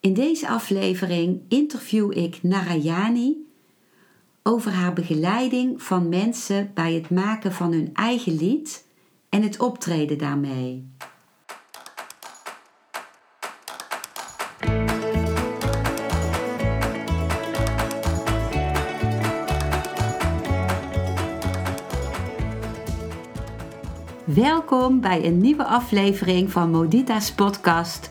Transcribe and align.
In 0.00 0.14
deze 0.14 0.48
aflevering 0.48 1.40
interview 1.48 2.16
ik 2.16 2.42
Narayani 2.42 3.36
over 4.42 4.72
haar 4.72 4.92
begeleiding 4.92 5.82
van 5.82 6.08
mensen 6.08 6.70
bij 6.74 6.92
het 6.92 7.10
maken 7.10 7.52
van 7.52 7.72
hun 7.72 7.90
eigen 7.94 8.36
lied 8.36 8.86
en 9.28 9.42
het 9.42 9.58
optreden 9.58 10.18
daarmee. 10.18 10.88
Welkom 24.24 25.00
bij 25.00 25.24
een 25.24 25.38
nieuwe 25.38 25.64
aflevering 25.64 26.52
van 26.52 26.70
Modita's 26.70 27.32
podcast 27.32 28.10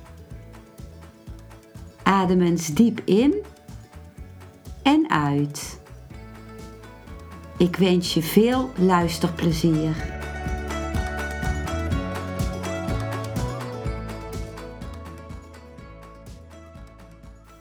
Adem 2.11 2.41
eens 2.41 2.67
diep 2.67 3.01
in 3.05 3.33
en 4.83 5.09
uit. 5.09 5.81
Ik 7.57 7.75
wens 7.75 8.13
je 8.13 8.21
veel 8.21 8.69
luisterplezier. 8.77 10.19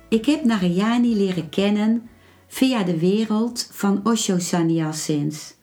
Ik 0.09 0.27
heb 0.27 0.45
Narayani 0.45 1.17
leren 1.17 1.49
kennen 1.49 2.09
via 2.47 2.83
de 2.83 2.99
wereld 2.99 3.69
van 3.73 4.01
Osho 4.05 4.39
Sannyasins 4.39 5.55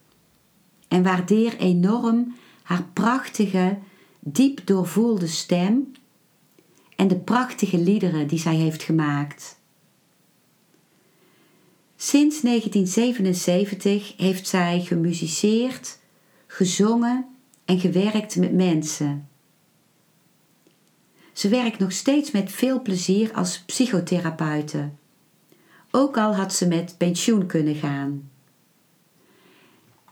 en 0.88 1.04
waardeer 1.04 1.58
enorm 1.58 2.36
haar 2.64 2.84
prachtige, 2.94 3.78
diep 4.20 4.66
doorvoelde 4.66 5.28
stem 5.28 5.92
en 6.98 7.08
de 7.08 7.16
prachtige 7.16 7.78
liederen 7.78 8.28
die 8.28 8.40
zij 8.40 8.56
heeft 8.56 8.84
gemaakt. 8.84 9.59
Sinds 11.95 12.42
1977 12.42 14.14
heeft 14.17 14.48
zij 14.48 14.81
gemusiceerd, 14.81 16.00
gezongen 16.48 17.26
en 17.66 17.80
gewerkt 17.80 18.36
met 18.36 18.54
mensen. 18.54 19.28
Ze 21.34 21.50
werkt 21.50 21.80
nog 21.80 21.92
steeds 21.92 22.31
met 22.31 22.52
veel 22.52 22.81
plezier 22.81 23.34
als 23.34 23.64
psychotherapeute, 23.66 24.89
ook 25.92 26.17
al 26.17 26.36
had 26.36 26.54
ze 26.54 26.67
met 26.67 26.95
pensioen 26.98 27.45
kunnen 27.45 27.76
gaan. 27.76 28.30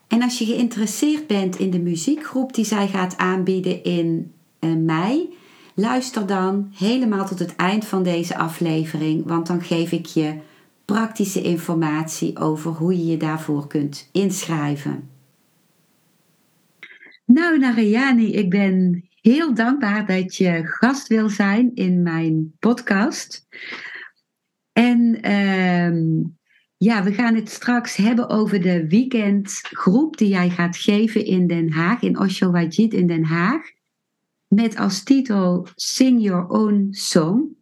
En 0.07 0.21
als 0.21 0.37
je 0.37 0.45
geïnteresseerd 0.45 1.27
bent 1.27 1.59
in 1.59 1.71
de 1.71 1.79
muziekgroep 1.79 2.53
die 2.53 2.65
zij 2.65 2.87
gaat 2.87 3.17
aanbieden 3.17 3.83
in 3.83 4.33
uh, 4.59 4.75
mei, 4.75 5.33
luister 5.75 6.27
dan 6.27 6.71
helemaal 6.77 7.27
tot 7.27 7.39
het 7.39 7.55
eind 7.55 7.85
van 7.85 8.03
deze 8.03 8.37
aflevering, 8.37 9.25
want 9.25 9.47
dan 9.47 9.61
geef 9.61 9.91
ik 9.91 10.05
je 10.05 10.39
praktische 10.85 11.41
informatie 11.41 12.37
over 12.37 12.71
hoe 12.71 12.97
je 12.97 13.05
je 13.05 13.17
daarvoor 13.17 13.67
kunt 13.67 14.09
inschrijven. 14.11 15.09
Nou, 17.25 17.59
Narayani, 17.59 18.33
ik 18.33 18.49
ben 18.49 19.03
heel 19.21 19.53
dankbaar 19.53 20.05
dat 20.05 20.35
je 20.35 20.61
gast 20.63 21.07
wil 21.07 21.29
zijn 21.29 21.71
in 21.73 22.03
mijn 22.03 22.53
podcast. 22.59 23.47
En 24.71 25.21
ehm, 25.21 25.97
ja, 26.77 27.03
we 27.03 27.13
gaan 27.13 27.35
het 27.35 27.49
straks 27.49 27.95
hebben 27.95 28.29
over 28.29 28.61
de 28.61 28.87
weekendgroep 28.87 30.17
die 30.17 30.27
jij 30.27 30.49
gaat 30.49 30.77
geven 30.77 31.25
in 31.25 31.47
Den 31.47 31.71
Haag, 31.71 32.01
in 32.01 32.19
Osho 32.19 32.51
Wajid 32.51 32.93
in 32.93 33.07
Den 33.07 33.23
Haag. 33.23 33.74
Met 34.47 34.77
als 34.77 35.03
titel 35.03 35.67
Sing 35.75 36.21
Your 36.21 36.47
Own 36.47 36.87
Song. 36.91 37.57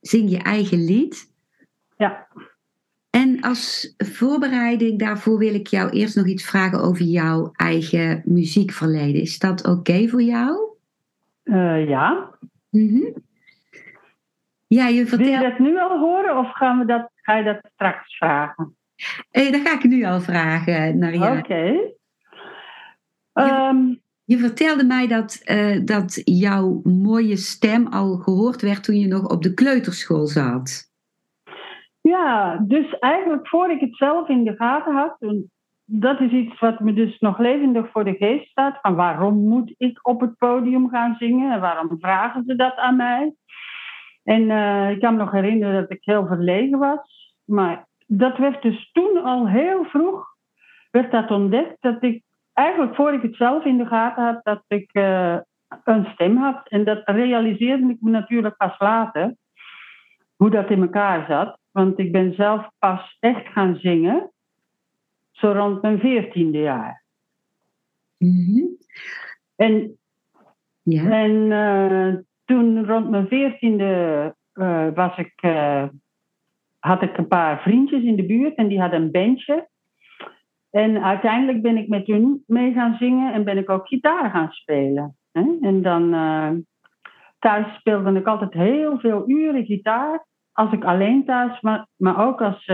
Zing 0.00 0.30
je 0.30 0.38
eigen 0.38 0.84
lied. 0.84 1.32
Ja. 1.96 2.28
En 3.10 3.40
als 3.40 3.94
voorbereiding 3.96 4.98
daarvoor 4.98 5.38
wil 5.38 5.54
ik 5.54 5.66
jou 5.66 5.90
eerst 5.90 6.16
nog 6.16 6.26
iets 6.26 6.44
vragen 6.44 6.80
over 6.82 7.04
jouw 7.04 7.50
eigen 7.52 8.22
muziekverleden. 8.24 9.20
Is 9.20 9.38
dat 9.38 9.66
oké 9.66 10.08
voor 10.08 10.22
jou? 10.22 10.70
Uh, 11.44 11.88
ja. 11.88 12.34
Mm 12.70 13.14
Ja, 14.66 14.86
je 14.86 15.06
vertelt... 15.06 15.30
Wil 15.30 15.40
je 15.40 15.48
dat 15.50 15.58
nu 15.58 15.78
al 15.78 15.98
horen 15.98 16.38
of 16.38 16.52
gaan 16.52 16.78
we 16.78 16.84
dat, 16.84 17.10
ga 17.14 17.36
je 17.36 17.44
dat 17.44 17.60
straks 17.74 18.16
vragen? 18.16 18.76
Eh, 19.30 19.52
dat 19.52 19.60
ga 19.60 19.72
ik 19.72 19.84
nu 19.84 20.04
al 20.04 20.20
vragen, 20.20 20.98
Naria. 20.98 21.30
Oké. 21.30 21.38
Okay. 21.38 21.94
Je, 23.32 23.52
ehm, 23.52 23.94
je, 24.30 24.38
vertelde 24.38 24.84
mij 24.84 25.06
dat, 25.06 25.42
uh, 25.44 25.84
dat 25.84 26.22
jouw 26.24 26.80
mooie 26.84 27.36
stem 27.36 27.86
al 27.86 28.16
gehoord 28.16 28.62
werd 28.62 28.84
toen 28.84 28.96
je 28.96 29.06
nog 29.06 29.28
op 29.28 29.42
de 29.42 29.54
kleuterschool 29.54 30.26
zat. 30.26 30.88
Ja, 32.00 32.56
dus 32.56 32.98
eigenlijk 32.98 33.48
voor 33.48 33.70
ik 33.70 33.80
het 33.80 33.96
zelf 33.96 34.28
in 34.28 34.44
de 34.44 34.56
gaten 34.56 34.94
had, 34.94 35.16
dat 35.92 36.20
is 36.20 36.30
iets 36.30 36.60
wat 36.60 36.80
me 36.80 36.92
dus 36.92 37.18
nog 37.18 37.38
levendig 37.38 37.90
voor 37.90 38.04
de 38.04 38.14
geest 38.14 38.50
staat. 38.50 38.78
Van 38.82 38.94
waarom 38.94 39.48
moet 39.48 39.74
ik 39.76 39.98
op 40.02 40.20
het 40.20 40.36
podium 40.36 40.88
gaan 40.88 41.16
zingen? 41.18 41.52
En 41.52 41.60
waarom 41.60 41.98
vragen 42.00 42.44
ze 42.46 42.56
dat 42.56 42.76
aan 42.76 42.96
mij? 42.96 43.34
En 44.24 44.42
uh, 44.42 44.90
ik 44.90 45.00
kan 45.00 45.12
me 45.12 45.18
nog 45.18 45.30
herinneren 45.30 45.80
dat 45.80 45.90
ik 45.90 46.04
heel 46.04 46.26
verlegen 46.26 46.78
was. 46.78 47.34
Maar 47.44 47.86
dat 48.06 48.38
werd 48.38 48.62
dus 48.62 48.90
toen 48.92 49.22
al 49.22 49.48
heel 49.48 49.84
vroeg 49.84 50.26
werd 50.90 51.10
dat 51.10 51.30
ontdekt. 51.30 51.76
Dat 51.80 52.02
ik 52.02 52.22
eigenlijk 52.60 52.94
voor 52.94 53.12
ik 53.12 53.22
het 53.22 53.36
zelf 53.36 53.64
in 53.64 53.78
de 53.78 53.86
gaten 53.86 54.24
had, 54.24 54.44
dat 54.44 54.62
ik 54.66 54.90
uh, 54.92 55.38
een 55.84 56.04
stem 56.04 56.36
had. 56.36 56.68
En 56.68 56.84
dat 56.84 57.02
realiseerde 57.04 57.88
ik 57.88 58.00
me 58.00 58.10
natuurlijk 58.10 58.56
pas 58.56 58.78
later. 58.78 59.34
Hoe 60.36 60.50
dat 60.50 60.70
in 60.70 60.82
elkaar 60.82 61.26
zat. 61.26 61.58
Want 61.70 61.98
ik 61.98 62.12
ben 62.12 62.34
zelf 62.34 62.68
pas 62.78 63.16
echt 63.20 63.46
gaan 63.46 63.76
zingen 63.76 64.30
zo 65.30 65.52
rond 65.52 65.82
mijn 65.82 65.98
veertiende 65.98 66.58
jaar. 66.58 67.04
Mm-hmm. 68.18 68.76
En, 69.56 69.98
ja. 70.82 71.10
en 71.10 71.30
uh, 71.30 72.14
toen 72.44 72.86
rond 72.86 73.10
mijn 73.10 73.28
veertiende 73.28 74.34
uh, 74.54 74.88
was 74.94 75.18
ik, 75.18 75.40
had 76.78 77.02
ik 77.02 77.18
een 77.18 77.28
paar 77.28 77.62
vriendjes 77.62 78.02
in 78.02 78.16
de 78.16 78.26
buurt 78.26 78.54
en 78.54 78.68
die 78.68 78.80
hadden 78.80 79.02
een 79.02 79.10
bandje. 79.10 79.68
En 80.70 81.02
uiteindelijk 81.02 81.62
ben 81.62 81.76
ik 81.76 81.88
met 81.88 82.06
hun 82.06 82.42
mee 82.46 82.72
gaan 82.72 82.96
zingen 82.98 83.32
en 83.32 83.44
ben 83.44 83.58
ik 83.58 83.70
ook 83.70 83.86
gitaar 83.86 84.30
gaan 84.30 84.50
spelen. 84.50 85.16
Hè? 85.32 85.56
En 85.60 85.82
dan 85.82 86.10
thuis 87.38 87.74
speelde 87.74 88.18
ik 88.18 88.26
altijd 88.26 88.52
heel 88.52 88.98
veel 88.98 89.30
uren 89.30 89.64
gitaar. 89.64 90.26
Als 90.52 90.72
ik 90.72 90.84
alleen 90.84 91.24
thuis, 91.24 91.60
maar, 91.60 91.86
maar 91.96 92.26
ook 92.26 92.42
als 92.42 92.66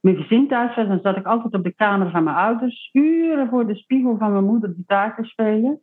mijn 0.00 0.16
gezin 0.16 0.48
thuis 0.48 0.74
was, 0.74 0.88
dan 0.88 1.00
zat 1.02 1.16
ik 1.16 1.26
altijd 1.26 1.54
op 1.54 1.64
de 1.64 1.74
kamer 1.74 2.10
van 2.10 2.24
mijn 2.24 2.36
ouders, 2.36 2.90
uren 2.92 3.48
voor 3.48 3.66
de 3.66 3.74
spiegel 3.74 4.16
van 4.18 4.32
mijn 4.32 4.44
moeder 4.44 4.72
gitaar 4.76 5.16
te 5.16 5.24
spelen. 5.24 5.80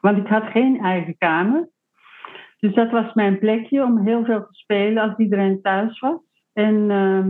Want 0.00 0.18
ik 0.18 0.26
had 0.26 0.44
geen 0.44 0.80
eigen 0.80 1.16
kamer. 1.18 1.68
Dus 2.58 2.74
dat 2.74 2.90
was 2.90 3.14
mijn 3.14 3.38
plekje 3.38 3.84
om 3.84 4.06
heel 4.06 4.24
veel 4.24 4.46
te 4.46 4.54
spelen 4.54 5.02
als 5.02 5.16
iedereen 5.16 5.62
thuis 5.62 6.00
was. 6.00 6.20
En 6.52 6.74
uh, 6.90 7.26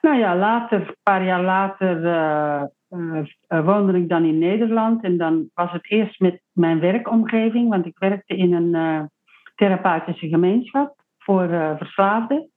nou 0.00 0.18
ja, 0.18 0.36
later, 0.36 0.80
een 0.80 0.96
paar 1.02 1.24
jaar 1.24 1.42
later, 1.42 2.04
uh, 2.04 2.62
uh, 2.90 3.64
woonde 3.64 3.98
ik 3.98 4.08
dan 4.08 4.24
in 4.24 4.38
Nederland. 4.38 5.02
En 5.04 5.16
dan 5.16 5.50
was 5.54 5.72
het 5.72 5.90
eerst 5.90 6.20
met 6.20 6.40
mijn 6.52 6.80
werkomgeving, 6.80 7.68
want 7.68 7.86
ik 7.86 7.98
werkte 7.98 8.36
in 8.36 8.52
een 8.52 9.10
therapeutische 9.54 10.28
gemeenschap 10.28 10.94
voor 11.18 11.48
verslaafden. 11.78 12.50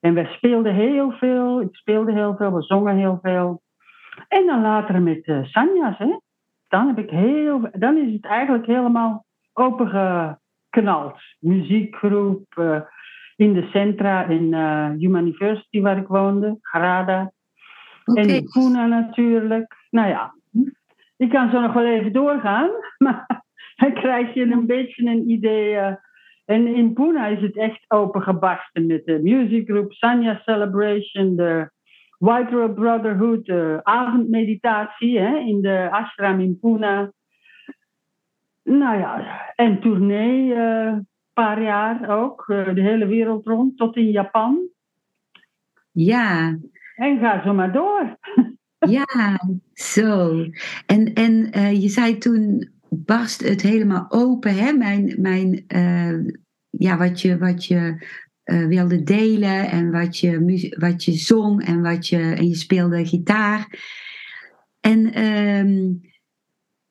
En 0.00 0.14
we 0.14 0.24
speelden 0.24 0.74
heel 0.74 1.10
veel, 1.10 1.60
ik 1.60 1.76
speelde 1.76 2.12
heel 2.12 2.36
veel, 2.36 2.54
we 2.54 2.62
zongen 2.62 2.96
heel 2.96 3.18
veel. 3.22 3.62
En 4.28 4.46
dan 4.46 4.62
later 4.62 5.02
met 5.02 5.22
Sanja's, 5.42 5.98
hè. 5.98 6.16
Dan, 6.68 6.86
heb 6.86 6.98
ik 6.98 7.10
heel, 7.10 7.68
dan 7.72 7.96
is 7.96 8.12
het 8.12 8.24
eigenlijk 8.24 8.66
helemaal 8.66 9.24
opengeknald. 9.52 11.18
Muziekgroep 11.38 12.46
in 13.38 13.52
de 13.52 13.68
centra 13.72 14.26
in 14.26 14.52
uh, 14.52 14.90
Human 14.96 15.26
University 15.26 15.80
waar 15.80 15.96
ik 15.96 16.06
woonde, 16.06 16.58
Garada. 16.60 17.32
Okay. 18.04 18.24
En 18.24 18.30
in 18.30 18.44
Pune 18.44 18.86
natuurlijk. 18.86 19.74
Nou 19.90 20.08
ja, 20.08 20.34
ik 21.16 21.30
kan 21.30 21.50
zo 21.50 21.60
nog 21.60 21.72
wel 21.72 21.86
even 21.86 22.12
doorgaan, 22.12 22.70
maar 23.04 23.42
dan 23.76 23.92
krijg 23.92 24.34
je 24.34 24.42
een 24.42 24.66
beetje 24.66 25.06
een 25.06 25.30
idee 25.30 25.96
en 26.44 26.66
in 26.66 26.92
Pune 26.92 27.30
is 27.30 27.40
het 27.40 27.56
echt 27.56 27.84
opengebarsten 27.88 28.86
met 28.86 29.04
de 29.04 29.18
muziekgroep 29.22 29.92
Sanya 29.92 30.40
Celebration, 30.44 31.36
de 31.36 31.70
White 32.18 32.72
Brotherhood, 32.74 33.50
avondmeditatie 33.82 35.18
hè, 35.18 35.38
in 35.38 35.60
de 35.60 35.88
ashram 35.90 36.40
in 36.40 36.58
Pune. 36.60 37.12
Nou 38.62 38.98
ja, 38.98 39.40
en 39.54 39.80
tournee 39.80 40.54
een 40.54 41.07
paar 41.44 41.62
jaar 41.62 42.20
ook, 42.20 42.44
de 42.46 42.80
hele 42.82 43.06
wereld 43.06 43.46
rond, 43.46 43.76
tot 43.76 43.96
in 43.96 44.10
Japan. 44.10 44.68
Ja. 45.92 46.58
En 46.96 47.18
ga 47.18 47.42
zo 47.42 47.54
maar 47.54 47.72
door. 47.72 48.16
Ja, 48.78 49.40
zo. 49.72 50.44
En, 50.86 51.12
en 51.14 51.50
je 51.80 51.88
zei 51.88 52.18
toen 52.18 52.70
barst 52.88 53.48
het 53.48 53.62
helemaal 53.62 54.06
open, 54.08 54.54
hè? 54.54 54.72
Mijn, 54.72 55.14
mijn, 55.16 55.64
ja, 56.70 56.96
wat 56.96 57.20
je, 57.20 57.38
wat 57.38 57.64
je 57.64 58.06
uh, 58.44 58.66
wilde 58.66 59.02
delen 59.02 59.70
en 59.70 59.90
wat 59.90 60.18
je, 60.18 60.74
wat 60.78 61.04
je 61.04 61.12
zong 61.12 61.64
en, 61.64 61.82
wat 61.82 62.08
je, 62.08 62.18
en 62.18 62.48
je 62.48 62.54
speelde 62.54 63.06
gitaar. 63.06 63.78
En 64.80 65.24
um, 65.24 66.00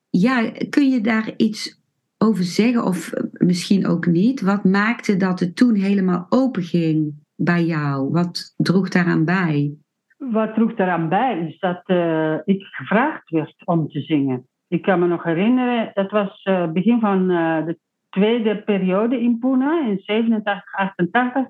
ja, 0.10 0.52
kun 0.70 0.90
je 0.90 1.02
daar 1.02 1.34
iets 1.38 1.82
over 2.18 2.44
zeggen 2.44 2.84
of 2.84 3.12
misschien 3.32 3.88
ook 3.88 4.06
niet? 4.06 4.42
Wat 4.42 4.64
maakte 4.64 5.18
dat 5.18 5.40
het 5.40 5.56
toen 5.56 5.76
helemaal 5.76 6.26
open 6.30 6.64
ging 6.64 7.14
bij 7.36 7.64
jou? 7.64 8.12
Wat 8.12 8.54
droeg 8.58 8.90
daaraan 8.90 9.26
bij? 9.26 9.74
Wat 10.18 10.54
droeg 10.54 10.74
daaraan 10.74 11.10
bij 11.10 11.48
is 11.48 11.60
dat 11.60 11.82
uh, 11.86 12.34
ik 12.44 12.64
gevraagd 12.64 13.30
werd 13.30 13.56
om 13.66 13.90
te 13.90 14.02
zingen. 14.02 14.48
Ik 14.68 14.82
kan 14.82 15.00
me 15.00 15.08
nog 15.08 15.24
herinneren, 15.24 15.92
het 15.94 16.12
was 16.12 16.46
uh, 16.46 16.72
begin 16.72 17.00
van 17.00 17.28
de 17.28 17.78
tweede 18.10 18.64
periode 18.64 19.22
in 19.22 19.40
Pune, 19.40 19.90
in 19.90 20.00
87, 20.00 20.74
88, 20.74 21.46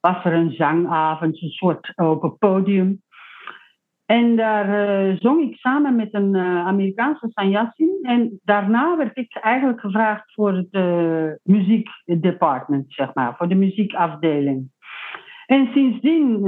was 0.00 0.24
er 0.24 0.32
een 0.32 0.50
zangavond, 0.50 1.42
een 1.42 1.48
soort 1.48 1.92
open 1.96 2.38
podium. 2.38 3.02
En 4.12 4.36
daar 4.36 4.68
uh, 4.68 5.16
zong 5.18 5.42
ik 5.42 5.56
samen 5.56 5.96
met 5.96 6.14
een 6.14 6.34
uh, 6.34 6.66
Amerikaanse 6.66 7.30
sannyasin. 7.30 7.98
En 8.02 8.40
daarna 8.44 8.96
werd 8.96 9.16
ik 9.16 9.38
eigenlijk 9.40 9.80
gevraagd 9.80 10.32
voor 10.32 10.52
het 10.52 10.68
uh, 10.70 11.30
muziekdepartment, 11.42 12.84
zeg 12.88 13.14
maar, 13.14 13.36
voor 13.36 13.48
de 13.48 13.54
muziekafdeling. 13.54 14.70
En 15.46 15.68
sindsdien 15.72 16.40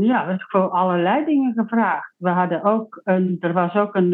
ja, 0.00 0.26
werd 0.26 0.40
ik 0.40 0.46
voor 0.48 0.68
allerlei 0.68 1.24
dingen 1.24 1.52
gevraagd. 1.52 2.14
We 2.16 2.28
hadden 2.28 2.62
ook 2.62 3.00
een, 3.04 3.36
er 3.40 3.52
was 3.52 3.74
ook 3.74 3.94
een, 3.94 4.12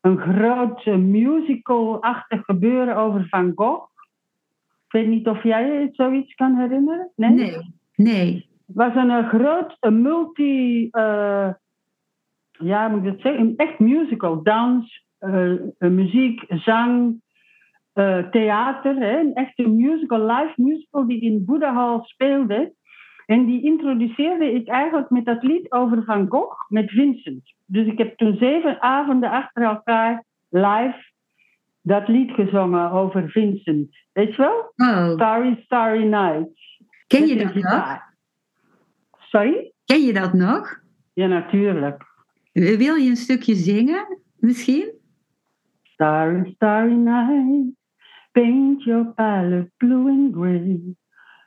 een 0.00 0.18
groot 0.18 0.84
musical-achtig 0.86 2.44
gebeuren 2.44 2.96
over 2.96 3.26
Van 3.28 3.52
Gogh. 3.54 3.90
Ik 4.86 4.92
weet 4.92 5.08
niet 5.08 5.28
of 5.28 5.42
jij 5.42 5.66
je 5.66 5.88
zoiets 5.92 6.34
kan 6.34 6.56
herinneren? 6.56 7.10
Nee. 7.16 7.30
nee. 7.30 7.74
nee. 7.96 8.48
Het 8.66 8.76
was 8.76 8.94
een, 8.94 9.10
een 9.10 9.28
groot 9.28 9.76
een 9.80 10.02
multi... 10.02 10.88
Ja, 12.58 12.88
moet 12.88 13.04
ik 13.04 13.12
het 13.12 13.20
zeggen? 13.20 13.40
Een 13.40 13.56
echt 13.56 13.78
musical. 13.78 14.42
Dans, 14.42 15.04
uh, 15.20 15.60
muziek, 15.78 16.44
zang, 16.48 17.20
uh, 17.94 18.28
theater. 18.28 18.96
Hè? 18.96 19.18
Een 19.20 19.34
echte 19.34 19.68
musical, 19.68 20.26
live 20.26 20.52
musical 20.56 21.06
die 21.06 21.20
in 21.20 21.44
Buddha 21.44 21.74
Hall 21.74 22.00
speelde. 22.02 22.74
En 23.26 23.46
die 23.46 23.62
introduceerde 23.62 24.52
ik 24.52 24.68
eigenlijk 24.68 25.10
met 25.10 25.24
dat 25.24 25.42
lied 25.42 25.72
over 25.72 26.04
Van 26.04 26.26
Gogh 26.28 26.68
met 26.68 26.90
Vincent. 26.90 27.54
Dus 27.64 27.86
ik 27.86 27.98
heb 27.98 28.16
toen 28.16 28.36
zeven 28.36 28.82
avonden 28.82 29.30
achter 29.30 29.62
elkaar 29.62 30.24
live 30.48 31.14
dat 31.82 32.08
lied 32.08 32.30
gezongen 32.30 32.90
over 32.90 33.30
Vincent. 33.30 33.96
Weet 34.12 34.34
je 34.34 34.42
wel? 34.42 34.72
Oh. 34.76 35.12
Starry, 35.12 35.60
Starry 35.64 36.04
Night. 36.04 36.50
Ken 37.06 37.26
je 37.26 37.36
dat 37.36 37.54
nog? 37.54 37.98
Sorry? 39.18 39.72
Ken 39.84 40.00
je 40.00 40.12
dat 40.12 40.32
nog? 40.32 40.80
Ja, 41.12 41.26
natuurlijk. 41.26 42.05
Wil 42.56 42.94
je 42.94 43.10
een 43.10 43.16
stukje 43.16 43.54
zingen, 43.54 44.18
misschien? 44.36 44.92
Starry, 45.82 46.52
starry 46.54 46.94
night, 46.94 47.74
paint 48.32 48.82
your 48.82 49.12
palette 49.14 49.70
blue 49.76 50.08
and 50.08 50.34
gray. 50.34 50.80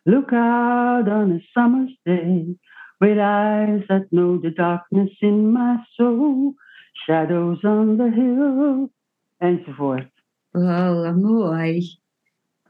Look 0.04 0.32
out 0.32 1.08
on 1.08 1.32
a 1.32 1.40
summer's 1.40 2.00
day, 2.04 2.58
with 2.98 3.18
eyes 3.18 3.86
that 3.88 4.06
know 4.10 4.42
the 4.42 4.54
darkness 4.54 5.20
in 5.20 5.52
my 5.52 5.78
soul, 5.96 6.54
shadows 6.94 7.64
on 7.64 7.98
the 7.98 8.12
hill, 8.16 8.90
enzovoort. 9.38 10.12
Oh, 10.52 11.16
mooi. 11.16 12.00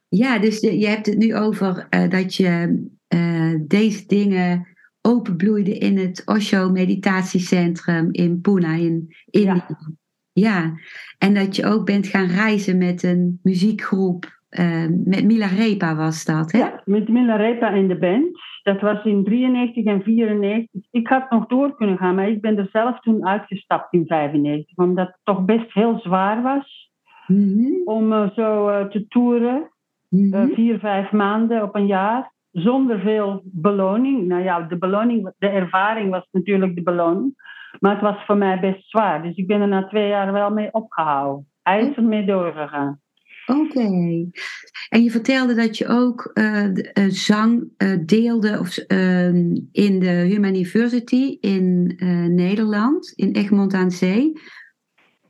Ja, 0.09 0.39
dus 0.39 0.59
je 0.59 0.87
hebt 0.87 1.05
het 1.05 1.17
nu 1.17 1.35
over 1.35 1.87
uh, 1.89 2.09
dat 2.09 2.35
je 2.35 2.83
uh, 3.15 3.55
deze 3.67 4.05
dingen 4.05 4.67
openbloeide 5.09 5.77
in 5.77 5.97
het 5.97 6.21
Osho 6.25 6.69
Meditatiecentrum 6.69 8.09
in 8.11 8.41
Pune 8.41 8.81
in 8.81 9.15
India. 9.29 9.53
Ja. 9.53 9.75
ja. 10.33 10.73
en 11.17 11.33
dat 11.33 11.55
je 11.55 11.65
ook 11.65 11.85
bent 11.85 12.07
gaan 12.07 12.27
reizen 12.27 12.77
met 12.77 13.03
een 13.03 13.39
muziekgroep. 13.43 14.37
Uh, 14.59 14.85
met 15.05 15.23
Mila 15.23 15.45
Repa 15.45 15.95
was 15.95 16.25
dat, 16.25 16.51
hè? 16.51 16.59
Ja, 16.59 16.81
met 16.85 17.07
Mila 17.07 17.35
Repa 17.35 17.69
in 17.69 17.87
de 17.87 17.97
band. 17.97 18.39
Dat 18.63 18.81
was 18.81 19.03
in 19.03 19.23
93 19.23 19.85
en 19.85 20.01
94. 20.01 20.81
Ik 20.91 21.07
had 21.07 21.29
nog 21.29 21.47
door 21.47 21.75
kunnen 21.75 21.97
gaan, 21.97 22.15
maar 22.15 22.29
ik 22.29 22.41
ben 22.41 22.57
er 22.57 22.69
zelf 22.71 22.99
toen 22.99 23.27
uitgestapt 23.27 23.93
in 23.93 24.05
95. 24.05 24.77
Omdat 24.77 25.07
het 25.07 25.19
toch 25.23 25.45
best 25.45 25.73
heel 25.73 25.99
zwaar 25.99 26.41
was 26.41 26.91
mm 27.27 27.53
-hmm. 27.53 27.81
om 27.85 28.11
uh, 28.11 28.29
zo 28.29 28.69
uh, 28.69 28.85
te 28.85 29.07
toeren. 29.07 29.71
Mm 30.09 30.33
-hmm. 30.33 30.53
vier, 30.53 30.79
vijf 30.79 31.11
maanden 31.11 31.63
op 31.63 31.75
een 31.75 31.87
jaar 31.87 32.31
zonder 32.51 32.99
veel 32.99 33.41
beloning. 33.43 34.27
Nou 34.27 34.43
ja, 34.43 34.61
de 34.61 34.77
beloning, 34.77 35.33
de 35.37 35.47
ervaring 35.47 36.09
was 36.09 36.27
natuurlijk 36.31 36.75
de 36.75 36.83
beloning. 36.83 37.47
Maar 37.79 37.91
het 37.91 38.01
was 38.01 38.25
voor 38.25 38.37
mij 38.37 38.59
best 38.59 38.89
zwaar. 38.89 39.21
Dus 39.21 39.35
ik 39.35 39.47
ben 39.47 39.61
er 39.61 39.67
na 39.67 39.87
twee 39.87 40.07
jaar 40.07 40.31
wel 40.31 40.49
mee 40.49 40.73
opgehouden. 40.73 41.47
Hij 41.61 41.87
is 41.87 41.97
er 41.97 42.03
mee 42.03 42.25
doorgegaan. 42.25 42.99
Oké. 43.45 43.89
En 44.89 45.03
je 45.03 45.11
vertelde 45.11 45.53
dat 45.53 45.77
je 45.77 45.87
ook 45.87 46.31
uh, 46.33 46.65
uh, 46.65 46.73
zang 47.07 47.63
uh, 47.77 47.97
deelde 48.05 48.59
of, 48.59 48.77
ehm, 48.77 49.55
in 49.71 49.99
de 49.99 50.09
Human 50.09 50.55
University 50.55 51.37
in 51.41 51.95
Nederland, 52.35 53.13
in 53.15 53.31
Egmond 53.31 53.73
aan 53.73 53.91
Zee. 53.91 54.31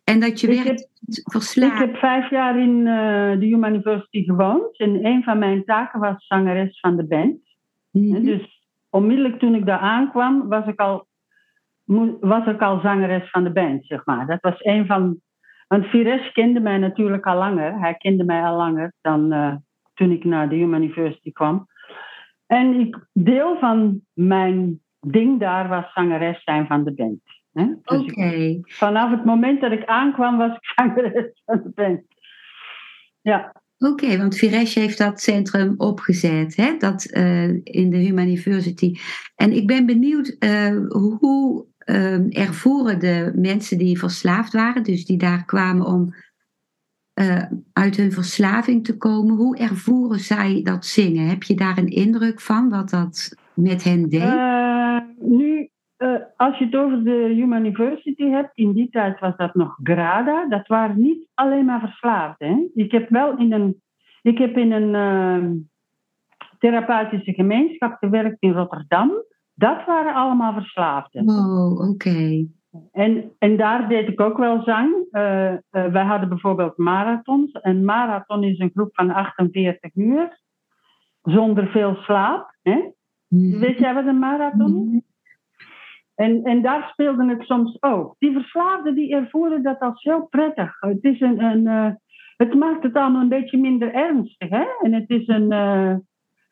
En 0.10 0.20
dat 0.20 0.40
je 0.40 0.48
ik 0.48 0.88
verslaafd. 1.24 1.74
Ik 1.74 1.80
heb 1.80 1.96
vijf 1.96 2.30
jaar 2.30 2.60
in 2.60 2.78
uh, 2.80 3.40
de 3.40 3.46
Human 3.46 3.74
University 3.74 4.24
gewoond. 4.24 4.78
En 4.78 5.06
een 5.06 5.24
van 5.24 5.38
mijn 5.38 5.66
taken 5.66 6.00
was 6.00 6.28
zangeres 6.28 6.80
van 6.80 6.96
de 6.96 7.08
band. 7.08 7.38
Mm 7.92 8.14
-hmm. 8.14 8.26
Dus 8.26 8.68
onmiddellijk 8.90 9.40
toen 9.40 9.56
ik 9.56 9.66
daar 9.66 9.80
aankwam, 9.80 10.48
was 10.48 10.68
ik, 10.68 10.80
al, 10.80 11.08
was 12.20 12.48
ik 12.48 12.62
al 12.62 12.80
zangeres 12.80 13.30
van 13.30 13.44
de 13.44 13.52
band, 13.52 13.86
zeg 13.86 14.06
maar. 14.06 14.28
Dat 14.28 14.42
was 14.42 14.56
een 14.58 14.86
van... 14.86 15.20
Want 15.68 15.86
Vires 15.86 16.32
kende 16.32 16.60
mij 16.60 16.78
natuurlijk 16.78 17.26
al 17.26 17.38
langer. 17.38 17.80
Hij 17.80 17.94
kende 17.94 18.24
mij 18.24 18.44
al 18.44 18.58
langer 18.58 18.94
dan 19.02 19.34
uh, 19.34 19.56
toen 19.94 20.12
ik 20.12 20.24
naar 20.24 20.50
de 20.50 20.56
Human 20.56 20.84
University 20.84 21.32
kwam. 21.32 21.68
En 22.46 22.80
ik, 22.80 23.08
deel 23.14 23.58
van 23.60 24.02
mijn 24.14 24.82
ding 25.00 25.40
daar 25.40 25.68
was 25.68 25.94
zangeres 25.94 26.44
zijn 26.44 26.68
van 26.68 26.84
de 26.84 26.94
band. 26.94 27.22
Dus 27.52 27.68
Oké. 27.84 27.96
Okay. 27.96 28.60
Vanaf 28.62 29.12
het 29.12 29.26
moment 29.26 29.62
dat 29.62 29.72
ik 29.72 29.86
aankwam, 29.86 30.38
was 30.38 30.56
ik 30.56 30.72
zangeres 30.76 31.42
van 31.46 31.62
de 31.64 31.72
band. 31.76 32.02
Ja. 33.22 33.62
Oké, 33.78 33.92
okay, 33.92 34.18
want 34.18 34.36
Viresh 34.36 34.76
heeft 34.76 34.98
dat 34.98 35.22
centrum 35.22 35.74
opgezet, 35.78 36.56
hè? 36.56 36.78
Dat, 36.78 37.08
uh, 37.12 37.50
in 37.50 37.90
de 37.90 37.98
Human 37.98 38.26
University. 38.26 38.96
En 39.36 39.54
ik 39.54 39.68
ben 39.68 39.86
benieuwd, 39.86 40.36
uh, 40.40 40.88
hoe 40.88 41.66
uh, 41.86 42.38
ervoeren 42.38 43.00
de 43.00 43.32
mensen 43.36 43.78
die 43.78 44.00
verslaafd 44.00 44.54
waren, 44.54 44.84
dus 44.84 45.06
die 45.06 45.18
daar 45.18 45.46
kwamen 45.46 45.86
om 45.86 46.14
uit 47.74 47.98
hun 47.98 48.12
verslaving 48.12 48.86
te 48.86 48.98
komen, 48.98 49.36
hoe 49.36 49.58
ervoeren 49.58 50.20
zij 50.20 50.62
dat 50.64 50.86
zingen? 50.86 51.28
Heb 51.28 51.44
je 51.44 51.56
daar 51.56 51.78
een 51.78 51.88
indruk 51.88 52.42
van, 52.42 52.70
wat 52.70 52.90
dat 52.90 53.36
met 53.54 53.84
hen 53.84 54.10
deed? 54.10 54.58
nu 55.22 55.59
uh, 56.00 56.16
als 56.36 56.58
je 56.58 56.66
het 56.66 56.76
over 56.76 57.04
de 57.04 57.32
Human 57.36 57.66
University 57.66 58.30
hebt, 58.30 58.52
in 58.54 58.74
die 58.74 58.90
tijd 58.90 59.20
was 59.20 59.38
dat 59.38 59.54
nog 59.54 59.80
Grada. 59.84 60.48
Dat 60.48 60.68
waren 60.68 61.02
niet 61.02 61.28
alleen 61.34 61.66
maar 61.66 61.80
verslaafden. 61.80 62.72
Ik 62.74 62.92
heb 62.92 63.10
wel 63.10 63.38
in 63.38 63.54
een, 63.54 63.82
ik 64.22 64.38
heb 64.38 64.58
in 64.58 64.72
een 64.72 64.94
uh, 64.94 65.52
therapeutische 66.60 67.34
gemeenschap 67.34 67.98
gewerkt 68.00 68.38
in 68.40 68.52
Rotterdam. 68.52 69.12
Dat 69.54 69.86
waren 69.86 70.14
allemaal 70.14 70.54
verslaafden. 70.54 71.30
Oh, 71.30 71.72
oké. 71.72 71.90
Okay. 71.90 72.48
En, 72.92 73.32
en 73.38 73.58
daar 73.58 73.90
deed 73.90 74.08
ik 74.08 74.22
ook 74.22 74.38
wel 74.38 74.64
zang. 74.64 74.94
Uh, 75.12 75.54
wij 75.70 76.06
hadden 76.06 76.30
bijvoorbeeld 76.30 76.78
marathons. 76.78 77.50
Een 77.62 77.86
marathon 77.86 78.44
is 78.44 78.60
een 78.60 78.72
groep 78.74 78.90
van 78.92 79.12
48 79.12 79.96
uur. 79.96 80.42
Zonder 81.22 81.68
veel 81.68 81.96
slaap. 81.96 82.56
Hè? 82.62 82.90
Mm. 83.28 83.60
Weet 83.60 83.80
jij 83.80 83.94
wat 83.94 84.06
een 84.06 84.20
marathon 84.20 84.94
is? 84.94 85.09
En, 86.20 86.44
en 86.44 86.62
daar 86.62 86.90
speelde 86.92 87.32
ik 87.32 87.42
soms 87.42 87.78
ook. 87.82 88.16
Die 88.18 88.32
verslaafden 88.32 88.96
die 88.96 89.16
ervoeren 89.16 89.64
dat 89.64 89.80
als 89.80 90.02
zo 90.02 90.26
prettig. 90.26 90.80
Het, 90.80 91.04
is 91.04 91.20
een, 91.20 91.44
een, 91.44 91.66
uh, 91.66 91.92
het 92.38 92.54
maakt 92.54 92.84
het 92.84 92.94
allemaal 92.94 93.22
een 93.22 93.30
beetje 93.30 93.58
minder 93.58 93.94
ernstig. 93.94 94.50
Hè? 94.50 94.66
En 94.82 94.94
het 94.94 95.10
is 95.10 95.28
een, 95.28 95.52
uh, 95.52 95.96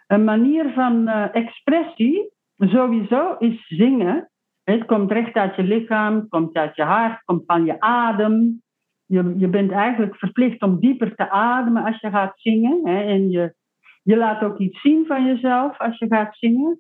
een 0.07 0.23
manier 0.23 0.73
van 0.73 1.07
uh, 1.07 1.35
expressie. 1.35 2.31
Sowieso 2.57 3.35
is 3.39 3.67
zingen 3.67 4.29
Het 4.63 4.85
komt 4.85 5.11
recht 5.11 5.33
uit 5.33 5.55
je 5.55 5.63
lichaam, 5.63 6.15
het 6.15 6.29
komt 6.29 6.55
uit 6.55 6.75
je 6.75 6.83
hart, 6.83 7.11
het 7.11 7.23
komt 7.25 7.43
van 7.45 7.65
je 7.65 7.79
adem. 7.79 8.61
Je, 9.05 9.33
je 9.37 9.47
bent 9.47 9.71
eigenlijk 9.71 10.15
verplicht 10.15 10.61
om 10.61 10.79
dieper 10.79 11.15
te 11.15 11.29
ademen 11.29 11.83
als 11.83 11.99
je 11.99 12.09
gaat 12.09 12.39
zingen. 12.39 12.79
Hè? 12.83 13.01
En 13.01 13.29
je, 13.29 13.55
je 14.03 14.17
laat 14.17 14.43
ook 14.43 14.57
iets 14.57 14.81
zien 14.81 15.05
van 15.05 15.25
jezelf 15.25 15.77
als 15.77 15.97
je 15.97 16.07
gaat 16.07 16.37
zingen. 16.37 16.79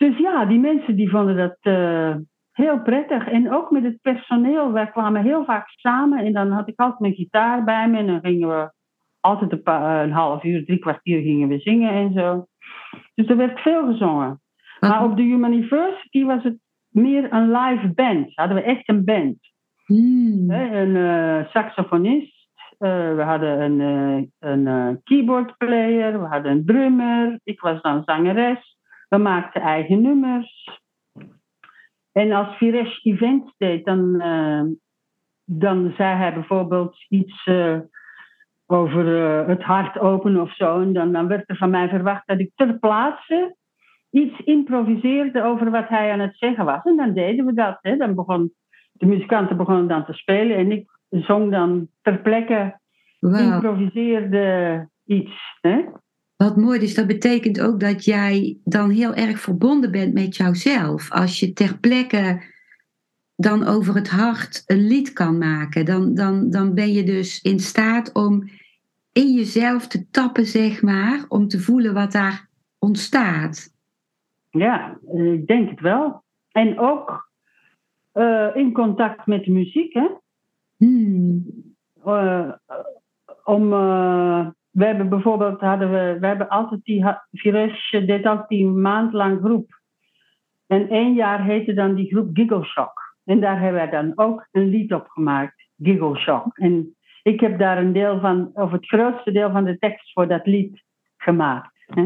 Dus 0.00 0.18
ja, 0.18 0.44
die 0.44 0.58
mensen 0.58 0.96
die 0.96 1.10
vonden 1.10 1.36
dat 1.36 1.56
uh, 1.62 2.16
heel 2.52 2.82
prettig. 2.82 3.28
En 3.28 3.52
ook 3.52 3.70
met 3.70 3.82
het 3.82 4.00
personeel. 4.02 4.72
Wij 4.72 4.90
kwamen 4.90 5.22
heel 5.22 5.44
vaak 5.44 5.68
samen 5.68 6.24
en 6.24 6.32
dan 6.32 6.50
had 6.50 6.68
ik 6.68 6.80
altijd 6.80 7.00
mijn 7.00 7.14
gitaar 7.14 7.64
bij 7.64 7.88
me. 7.88 7.98
En 7.98 8.06
dan 8.06 8.20
gingen 8.20 8.48
we 8.48 8.72
altijd 9.20 9.52
een, 9.52 9.62
paar, 9.62 10.04
een 10.04 10.12
half 10.12 10.44
uur, 10.44 10.64
drie 10.64 10.78
kwartier 10.78 11.22
gingen 11.22 11.48
we 11.48 11.58
zingen 11.58 11.92
en 11.92 12.12
zo. 12.12 12.46
Dus 13.14 13.26
er 13.26 13.36
werd 13.36 13.60
veel 13.60 13.86
gezongen. 13.86 14.40
Maar 14.80 15.04
op 15.04 15.16
de 15.16 15.22
Human 15.22 15.52
University 15.52 16.24
was 16.24 16.42
het 16.42 16.58
meer 16.88 17.32
een 17.32 17.50
live 17.50 17.92
band. 17.94 18.32
Hadden 18.34 18.56
we 18.56 18.62
echt 18.62 18.88
een 18.88 19.04
band. 19.04 19.38
Hmm. 19.84 20.50
Een 20.50 20.94
uh, 20.94 21.46
saxofonist, 21.46 22.48
uh, 22.78 23.14
we 23.14 23.22
hadden 23.22 23.60
een, 23.60 23.80
uh, 23.80 24.62
een 24.66 25.00
keyboard 25.04 25.56
player, 25.56 26.20
we 26.20 26.26
hadden 26.26 26.52
een 26.52 26.64
drummer, 26.66 27.40
ik 27.44 27.60
was 27.60 27.82
dan 27.82 28.02
zangeres. 28.04 28.78
We 29.10 29.18
maakten 29.18 29.62
eigen 29.62 30.00
nummers. 30.00 30.80
En 32.12 32.32
als 32.32 32.56
Viresh 32.56 33.04
events 33.04 33.54
deed, 33.56 33.84
dan, 33.84 34.18
dan 35.44 35.92
zei 35.96 36.16
hij 36.16 36.34
bijvoorbeeld 36.34 36.96
iets 37.08 37.48
over 38.66 39.06
het 39.48 39.62
hart 39.62 39.98
openen 39.98 40.40
of 40.40 40.54
zo. 40.54 40.80
En 40.80 40.92
dan, 40.92 41.12
dan 41.12 41.28
werd 41.28 41.48
er 41.50 41.56
van 41.56 41.70
mij 41.70 41.88
verwacht 41.88 42.26
dat 42.26 42.40
ik 42.40 42.52
ter 42.54 42.78
plaatse 42.78 43.56
iets 44.10 44.40
improviseerde 44.40 45.42
over 45.42 45.70
wat 45.70 45.88
hij 45.88 46.12
aan 46.12 46.20
het 46.20 46.36
zeggen 46.36 46.64
was. 46.64 46.84
En 46.84 46.96
dan 46.96 47.12
deden 47.12 47.46
we 47.46 47.54
dat. 47.54 47.78
Hè. 47.80 47.96
Dan 47.96 48.14
begon, 48.14 48.52
de 48.92 49.06
muzikanten 49.06 49.56
begonnen 49.56 49.88
dan 49.88 50.04
te 50.04 50.12
spelen 50.12 50.56
en 50.56 50.72
ik 50.72 50.98
zong 51.08 51.50
dan 51.50 51.88
ter 52.02 52.18
plekke, 52.18 52.78
wow. 53.20 53.38
improviseerde 53.38 54.88
iets. 55.04 55.58
Hè. 55.60 55.84
Wat 56.42 56.56
mooi, 56.56 56.78
dus 56.78 56.94
dat 56.94 57.06
betekent 57.06 57.60
ook 57.60 57.80
dat 57.80 58.04
jij 58.04 58.58
dan 58.64 58.90
heel 58.90 59.14
erg 59.14 59.40
verbonden 59.40 59.90
bent 59.90 60.14
met 60.14 60.36
jouzelf. 60.36 61.12
Als 61.12 61.40
je 61.40 61.52
ter 61.52 61.78
plekke 61.78 62.42
dan 63.36 63.66
over 63.66 63.94
het 63.94 64.08
hart 64.08 64.62
een 64.66 64.86
lied 64.86 65.12
kan 65.12 65.38
maken, 65.38 65.84
dan, 65.84 66.14
dan, 66.14 66.50
dan 66.50 66.74
ben 66.74 66.92
je 66.92 67.02
dus 67.02 67.42
in 67.42 67.58
staat 67.58 68.12
om 68.12 68.48
in 69.12 69.34
jezelf 69.34 69.86
te 69.86 70.10
tappen, 70.10 70.46
zeg 70.46 70.82
maar, 70.82 71.24
om 71.28 71.48
te 71.48 71.60
voelen 71.60 71.94
wat 71.94 72.12
daar 72.12 72.48
ontstaat. 72.78 73.74
Ja, 74.50 74.98
ik 75.12 75.46
denk 75.46 75.70
het 75.70 75.80
wel. 75.80 76.24
En 76.52 76.78
ook 76.78 77.30
uh, 78.14 78.50
in 78.54 78.72
contact 78.72 79.26
met 79.26 79.44
de 79.44 79.50
muziek, 79.50 79.92
hè? 79.92 80.08
Hmm. 80.76 81.44
Uh, 82.06 82.52
om, 83.44 83.72
uh, 83.72 84.48
we 84.70 84.84
hebben 84.84 85.08
bijvoorbeeld, 85.08 85.60
hadden 85.60 85.90
we, 85.90 86.16
we 86.20 86.26
hebben 86.26 86.48
altijd 86.48 86.80
die, 86.84 87.04
Virus 87.30 87.90
deed 87.90 88.26
altijd 88.26 88.48
die 88.48 88.66
maand 88.66 89.12
lang 89.12 89.40
groep. 89.40 89.80
En 90.66 90.88
één 90.88 91.14
jaar 91.14 91.44
heette 91.44 91.74
dan 91.74 91.94
die 91.94 92.10
groep 92.10 92.28
Giggle 92.32 92.64
Shock. 92.64 92.92
En 93.24 93.40
daar 93.40 93.60
hebben 93.60 93.80
wij 93.80 93.90
dan 93.90 94.12
ook 94.14 94.48
een 94.50 94.68
lied 94.68 94.92
op 94.92 95.08
gemaakt, 95.08 95.68
Giggle 95.82 96.16
Shock. 96.16 96.58
En 96.58 96.96
ik 97.22 97.40
heb 97.40 97.58
daar 97.58 97.78
een 97.78 97.92
deel 97.92 98.20
van, 98.20 98.50
of 98.54 98.70
het 98.70 98.86
grootste 98.86 99.32
deel 99.32 99.50
van 99.50 99.64
de 99.64 99.78
tekst 99.78 100.12
voor 100.12 100.28
dat 100.28 100.46
lied 100.46 100.82
gemaakt. 101.16 101.84
Hè? 101.86 102.02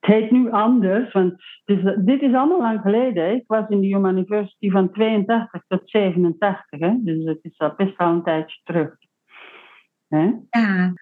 Het 0.00 0.14
heet 0.14 0.30
nu 0.30 0.50
anders, 0.50 1.12
want 1.12 1.34
is, 1.64 1.94
dit 1.96 2.22
is 2.22 2.34
allemaal 2.34 2.60
lang 2.60 2.80
geleden. 2.80 3.34
Ik 3.34 3.44
was 3.46 3.68
in 3.68 3.80
de 3.80 3.86
Human 3.86 4.16
University 4.16 4.70
van 4.70 4.92
82 4.92 5.64
tot 5.66 5.80
87, 5.84 6.80
hè? 6.80 6.94
dus 6.98 7.24
het 7.24 7.38
is 7.42 7.58
al 7.58 7.74
best 7.76 7.96
wel 7.96 8.08
een 8.08 8.22
tijdje 8.22 8.60
terug. 8.64 8.96
Hè? 10.08 10.32
Ja. 10.50 10.92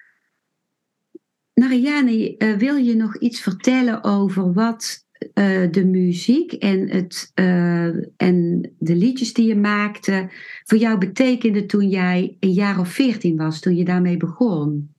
Nariani, 1.54 2.35
uh, 2.38 2.56
wil 2.56 2.76
je 2.76 2.97
nog 2.97 3.18
iets 3.18 3.42
vertellen 3.42 4.04
over 4.04 4.52
wat 4.52 5.06
uh, 5.35 5.71
de 5.71 5.85
muziek 5.85 6.52
en, 6.52 6.88
het, 6.88 7.32
uh, 7.40 7.87
en 8.16 8.61
de 8.78 8.97
liedjes 8.97 9.32
die 9.32 9.49
je 9.49 9.56
maakte 9.56 10.30
voor 10.64 10.78
jou 10.78 10.99
betekende 10.99 11.66
toen 11.66 11.88
jij 11.88 12.37
een 12.40 12.52
jaar 12.52 12.78
of 12.78 12.88
veertien 12.88 13.37
was, 13.37 13.61
toen 13.61 13.75
je 13.75 13.85
daarmee 13.85 14.16
begon? 14.16 14.94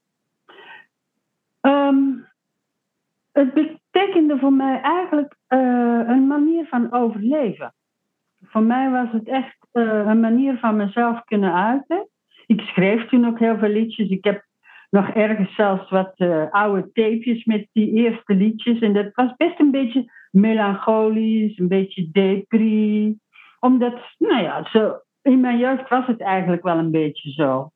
Um, 1.62 2.28
het 3.32 3.54
betekende 3.54 4.38
voor 4.40 4.54
mij 4.54 4.82
eigenlijk 4.82 5.36
een 5.48 6.28
manier 6.28 6.66
van 6.66 6.92
overleven. 6.92 7.74
Voor 8.44 8.64
mij 8.64 8.90
was 8.90 9.12
het 9.12 9.28
echt 9.28 9.58
een 9.72 10.20
manier 10.20 10.58
van 10.58 10.76
mezelf 10.76 11.24
kunnen 11.24 11.54
uiten. 11.54 12.08
Ik 12.46 12.60
schreef 12.62 13.10
toen 13.10 13.28
ook 13.28 13.40
heel 13.40 13.58
veel 13.58 13.70
liedjes. 13.70 14.10
Ik 14.10 14.24
heb 14.24 14.46
nog 14.94 15.10
ergens 15.10 15.56
zelfs 15.56 15.90
wat 15.90 16.14
uh, 16.18 16.52
oude 16.52 16.92
tapejes 16.92 17.46
met 17.46 17.68
die 17.72 17.92
eerste 17.92 18.34
liedjes. 18.34 18.80
En 18.80 18.94
dat 18.94 19.10
was 19.14 19.36
best 19.38 19.60
een 19.60 19.72
beetje 19.72 20.12
melancholisch, 20.32 21.58
een 21.58 21.68
beetje 21.68 22.10
depri. 22.12 23.18
Omdat, 23.60 23.94
nou 24.18 24.42
ja, 24.42 24.70
zo, 24.70 25.00
in 25.22 25.40
mijn 25.40 25.58
jeugd 25.58 25.90
was 25.90 26.06
het 26.06 26.22
eigenlijk 26.22 26.64
wel 26.64 26.78
een 26.78 26.92
beetje 26.92 27.32
zo. 27.32 27.70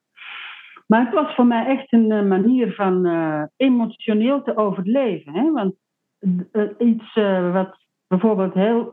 Maar 0.87 1.05
het 1.05 1.13
was 1.13 1.35
voor 1.35 1.45
mij 1.45 1.65
echt 1.65 1.93
een 1.93 2.11
uh, 2.11 2.23
manier 2.23 2.73
van 2.73 3.05
uh, 3.05 3.43
emotioneel 3.55 4.43
te 4.43 4.57
overleven. 4.57 5.33
Hè? 5.33 5.51
Want 5.51 5.75
iets 6.77 7.13
wat 7.51 7.77
bijvoorbeeld 8.07 8.53
heel 8.53 8.91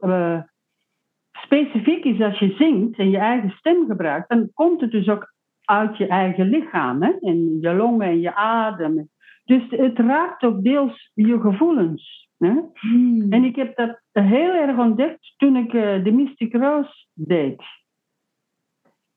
specifiek 1.33 2.05
is 2.05 2.21
als 2.21 2.39
je 2.39 2.55
zingt 2.59 2.99
en 2.99 3.11
je 3.11 3.19
eigen 3.19 3.51
stem 3.51 3.87
gebruikt, 3.87 4.29
dan 4.29 4.51
komt 4.55 4.81
het 4.81 4.91
dus 4.91 5.09
ook 5.09 5.34
uit 5.65 5.97
je 5.97 6.07
eigen 6.07 6.49
lichaam. 6.49 7.03
Hè? 7.03 7.13
En 7.21 7.61
je 7.61 7.75
longen 7.75 8.07
en 8.07 8.21
je 8.21 8.35
adem. 8.35 9.09
Dus 9.45 9.63
het 9.69 9.99
raakt 9.99 10.43
ook 10.43 10.63
deels 10.63 11.11
je 11.15 11.41
gevoelens. 11.41 12.29
Hè? 12.39 12.55
Hmm. 12.75 13.33
En 13.33 13.45
ik 13.45 13.57
heb 13.57 13.77
dat 13.77 14.01
heel 14.13 14.53
erg 14.53 14.79
ontdekt 14.79 15.35
toen 15.37 15.57
ik 15.57 15.73
uh, 15.73 16.05
de 16.05 16.13
Mystic 16.13 16.53
Rose 16.53 17.07
deed. 17.13 17.63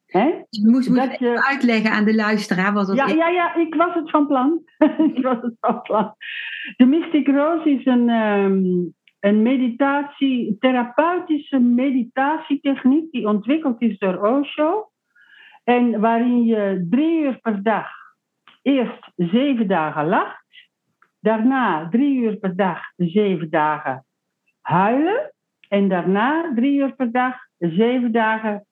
Hè? 0.06 0.26
Je 0.50 0.68
moest, 0.70 0.96
dat 0.96 1.20
je... 1.20 1.46
uitleggen 1.46 1.92
aan 1.92 2.06
de 2.06 2.16
luisteraar 2.16 2.74
wat 2.74 2.88
dat 2.88 2.96
ja, 2.96 3.06
is. 3.06 3.14
Ja, 3.14 3.28
ja, 3.28 3.56
ik 3.56 3.76
was 3.76 3.94
het 3.94 4.10
van 4.10 4.28
plan. 4.28 4.62
ik 5.16 5.24
was 5.24 5.38
het 5.42 5.56
van 5.60 5.82
plan. 5.82 6.16
De 6.78 6.86
Mystic 6.86 7.28
Rose 7.28 7.70
is 7.70 7.86
een, 7.86 8.10
um, 8.10 8.94
een 9.20 9.42
meditatie, 9.42 10.58
therapeutische 10.60 11.60
meditatietechniek 11.60 13.12
die 13.12 13.28
ontwikkeld 13.28 13.82
is 13.82 13.98
door 13.98 14.18
Osho. 14.18 14.87
En 15.68 16.00
waarin 16.00 16.46
je 16.46 16.86
drie 16.90 17.22
uur 17.22 17.40
per 17.40 17.64
dag 17.64 17.90
eerst 18.62 19.12
zeven 19.16 19.68
dagen 19.68 20.08
lacht. 20.08 20.46
Daarna 21.20 21.90
drie 21.90 22.22
uur 22.22 22.36
per 22.36 22.56
dag 22.56 22.82
zeven 22.96 23.50
dagen 23.50 24.06
huilen. 24.62 25.34
En 25.68 25.88
daarna 25.88 26.52
drie 26.56 26.80
uur 26.80 26.96
per 26.96 27.12
dag 27.12 27.36
zeven 27.58 28.12
dagen 28.12 28.66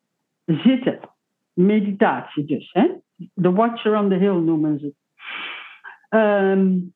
zitten. 0.45 0.99
Meditatie 1.53 2.45
dus. 2.45 2.71
Hè? 2.71 2.87
The 3.33 3.53
Watcher 3.53 3.97
on 3.97 4.09
the 4.09 4.15
Hill 4.15 4.39
noemen 4.39 4.79
ze. 4.79 4.93
Um, 6.09 6.93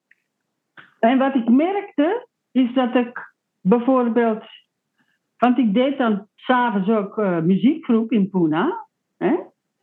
en 0.99 1.17
wat 1.17 1.35
ik 1.35 1.49
merkte, 1.49 2.27
is 2.51 2.73
dat 2.73 2.95
ik 2.95 3.33
bijvoorbeeld... 3.61 4.43
Want 5.37 5.57
ik 5.57 5.73
deed 5.73 5.97
dan 5.97 6.27
s'avonds 6.35 6.89
ook 6.89 7.17
uh, 7.17 7.39
muziekgroep 7.39 8.11
in 8.11 8.29
Pune. 8.29 8.85
Hè? 9.17 9.35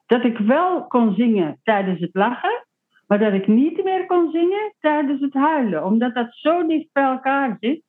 Dat 0.07 0.25
ik 0.25 0.39
wel 0.39 0.87
kon 0.87 1.15
zingen 1.15 1.61
tijdens 1.63 2.01
het 2.01 2.11
lachen, 2.13 2.67
maar 3.07 3.19
dat 3.19 3.33
ik 3.33 3.47
niet 3.47 3.85
meer 3.85 4.07
kon 4.07 4.31
zingen 4.31 4.75
tijdens 4.81 5.21
het 5.21 5.35
huilen, 5.35 5.85
omdat 5.85 6.15
dat 6.15 6.29
zo 6.31 6.67
dicht 6.67 6.89
bij 6.93 7.05
elkaar 7.05 7.57
zit. 7.61 7.83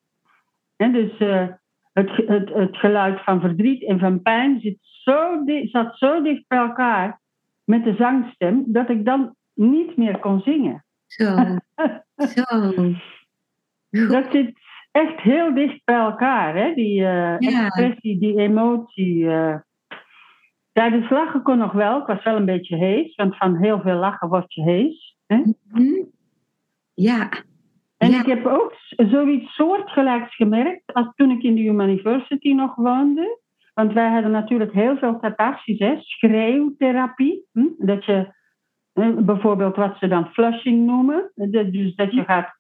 En 0.76 0.92
dus 0.92 1.20
uh, 1.20 1.48
het, 1.94 2.10
het, 2.16 2.50
het 2.54 2.78
geluid 2.78 3.24
van 3.24 3.42
verdriet 3.42 3.84
en 3.84 4.00
van 4.00 4.22
pijn 4.22 4.60
zit 4.60 4.78
zo 4.82 5.44
dicht, 5.44 5.72
zat 5.72 5.98
zo 5.98 6.22
dicht 6.22 6.48
bij 6.48 6.58
elkaar 6.58 7.20
met 7.64 7.84
de 7.84 7.96
zangstem, 7.96 8.64
dat 8.68 8.90
ik 8.90 9.06
dan 9.06 9.36
niet 9.54 9.98
meer 9.98 10.20
kon 10.20 10.42
zingen. 10.42 10.86
Zo. 11.06 11.36
zo. 12.36 12.44
Dat 13.90 14.26
zit 14.32 14.52
echt 14.92 15.22
heel 15.22 15.54
dicht 15.54 15.82
bij 15.84 15.96
elkaar, 15.96 16.56
hè? 16.56 16.74
die 16.74 17.00
uh, 17.00 17.40
ja. 17.40 17.66
expressie, 17.66 18.20
die 18.20 18.38
emotie. 18.38 19.16
Uh, 19.16 19.56
Tijdens 20.78 21.10
lachen 21.10 21.42
kon 21.42 21.58
nog 21.58 21.72
wel. 21.72 22.00
Ik 22.00 22.06
was 22.06 22.24
wel 22.24 22.36
een 22.36 22.46
beetje 22.46 22.76
hees, 22.76 23.16
want 23.16 23.38
van 23.38 23.56
heel 23.56 23.82
veel 23.82 23.96
lachen 23.96 24.30
word 24.30 24.54
je 24.54 24.62
hees. 24.62 25.18
Hè? 25.28 25.36
Mm 25.36 25.56
-hmm. 25.72 26.12
Ja. 26.94 27.30
En 27.98 28.12
ja. 28.12 28.20
ik 28.20 28.26
heb 28.26 28.46
ook 28.46 28.74
zoiets 28.88 29.56
soortgelijks 29.56 30.36
gemerkt 30.36 30.94
als 30.94 31.08
toen 31.16 31.32
ik 31.32 31.44
in 31.44 31.56
de 31.56 31.62
University 31.62 32.54
nog 32.54 32.76
woonde. 32.76 33.40
Want 33.74 33.94
wij 33.94 34.12
hadden 34.12 34.32
natuurlijk 34.32 34.74
heel 34.74 34.98
veel 34.98 35.20
catharsis, 35.20 35.80
hè? 35.80 35.96
schreeuwtherapie. 36.00 37.46
Hm? 37.52 37.68
Dat 37.78 38.06
je 38.06 38.34
bijvoorbeeld 39.20 39.76
wat 39.76 39.98
ze 39.98 40.08
dan 40.08 40.28
flushing 40.28 40.86
noemen. 40.86 41.32
Dus 41.36 41.96
dat 41.96 42.14
je 42.14 42.24
gaat 42.24 42.60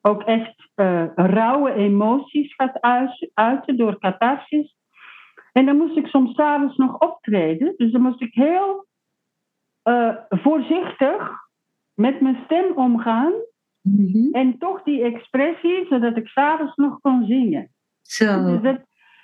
ook 0.00 0.22
echt 0.22 0.70
uh, 0.76 1.04
rauwe 1.14 1.72
emoties 1.72 2.54
gaat 2.54 2.80
uiten 3.34 3.76
door 3.76 3.98
catharsis. 3.98 4.75
En 5.56 5.66
dan 5.66 5.76
moest 5.76 5.96
ik 5.96 6.06
soms 6.06 6.34
s'avonds 6.34 6.76
nog 6.76 6.98
optreden. 6.98 7.74
Dus 7.76 7.92
dan 7.92 8.02
moest 8.02 8.20
ik 8.20 8.34
heel 8.34 8.86
eh, 9.82 10.14
voorzichtig 10.28 11.30
met 11.94 12.20
mijn 12.20 12.38
stem 12.44 12.72
omgaan. 12.74 13.32
Mhm. 13.80 14.32
En 14.32 14.58
toch 14.58 14.82
die 14.82 15.02
expressie, 15.02 15.86
zodat 15.88 16.16
ik 16.16 16.28
s'avonds 16.28 16.76
nog 16.76 17.00
kon 17.00 17.26
zingen. 17.26 17.70
Zo. 18.02 18.44
Dus 18.44 18.62
dat, 18.62 18.80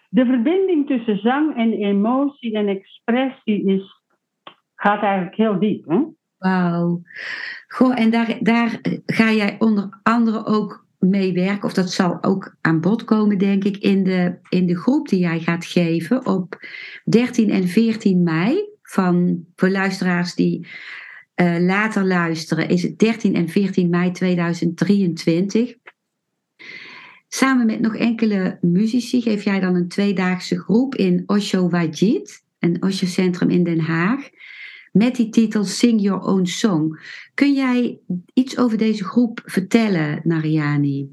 de 0.09 0.25
verbinding 0.25 0.87
tussen 0.87 1.19
zang 1.19 1.57
en 1.57 1.73
emotie 1.73 2.55
en 2.55 2.69
expressie 2.69 3.65
is, 3.65 4.03
gaat 4.75 5.03
eigenlijk 5.03 5.37
heel 5.37 5.59
diep. 5.59 5.89
Hè? 5.89 6.01
Wauw. 6.39 7.03
Goh, 7.67 8.01
en 8.01 8.11
daar, 8.11 8.39
daar 8.41 8.81
ga 9.07 9.31
jij 9.31 9.57
onder 9.59 10.01
andere 10.03 10.47
ook 10.47 10.82
mee 11.03 11.33
werken, 11.33 11.65
of 11.65 11.73
dat 11.73 11.93
zal 11.93 12.23
ook 12.23 12.57
aan 12.61 12.81
bod 12.81 13.05
komen, 13.05 13.39
denk 13.39 13.65
ik, 13.65 13.77
in 13.77 14.05
de, 14.05 14.39
in 14.49 14.67
de 14.67 14.77
groep 14.77 15.09
die 15.09 15.19
jij 15.19 15.41
gaat 15.41 15.65
geven 15.65 16.27
op 16.27 16.67
13 17.05 17.51
en 17.51 17.69
14 17.69 18.23
mei. 18.23 18.71
Van, 18.83 19.45
voor 19.57 19.71
luisteraars 19.71 20.35
die 20.35 20.67
eh, 21.35 21.57
later 21.59 22.05
luisteren, 22.05 22.69
is 22.69 22.83
het 22.83 22.99
13 22.99 23.35
en 23.35 23.49
14 23.49 23.91
mei 23.91 24.11
2023. 24.11 25.75
Samen 27.29 27.67
met 27.67 27.81
nog 27.81 27.97
enkele 27.97 28.59
muzici 28.61 29.23
geef 29.23 29.45
jij 29.45 29.61
dan 29.61 29.75
een 29.75 29.89
tweedaagse 29.89 30.61
groep 30.61 30.95
in 30.95 31.23
Osho 31.27 31.69
Wajid, 31.69 32.45
een 32.59 32.83
Osho 32.83 33.07
Centrum 33.07 33.51
in 33.51 33.65
Den 33.65 33.81
Haag, 33.81 34.29
met 34.93 35.15
die 35.15 35.29
titel 35.29 35.65
Sing 35.65 36.01
Your 36.01 36.21
Own 36.21 36.45
Song. 36.45 36.99
Kun 37.35 37.53
jij 37.53 37.99
iets 38.35 38.59
over 38.59 38.79
deze 38.79 39.05
groep 39.05 39.41
vertellen, 39.45 40.21
Nariani? 40.25 41.11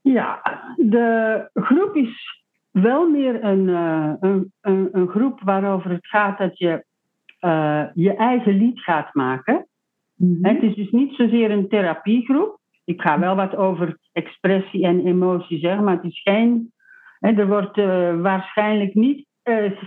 Ja, 0.00 0.40
de 0.76 1.48
groep 1.54 1.96
is 1.96 2.42
wel 2.70 3.08
meer 3.08 3.44
een, 3.44 3.68
eh, 3.68 4.12
een, 4.20 4.52
een, 4.60 4.88
een 4.92 5.08
groep 5.08 5.40
waarover 5.40 5.90
het 5.90 6.06
gaat 6.06 6.38
dat 6.38 6.58
je 6.58 6.84
eh, 7.38 7.84
je 7.94 8.14
eigen 8.14 8.56
lied 8.56 8.80
gaat 8.80 9.14
maken. 9.14 9.68
Mhm. 10.14 10.46
Het 10.46 10.62
is 10.62 10.74
dus 10.74 10.90
niet 10.90 11.14
zozeer 11.14 11.50
een 11.50 11.68
therapiegroep. 11.68 12.58
Ik 12.84 13.00
ga 13.00 13.18
wel 13.18 13.36
wat 13.36 13.56
over 13.56 13.98
expressie 14.12 14.84
en 14.84 15.06
emotie 15.06 15.58
zeggen, 15.58 15.84
maar 15.84 15.96
het 15.96 16.04
is 16.04 16.22
geen. 16.22 16.72
Hè, 17.18 17.30
er 17.30 17.48
wordt 17.48 17.78
eh, 17.78 18.20
waarschijnlijk 18.20 18.94
niet 18.94 19.26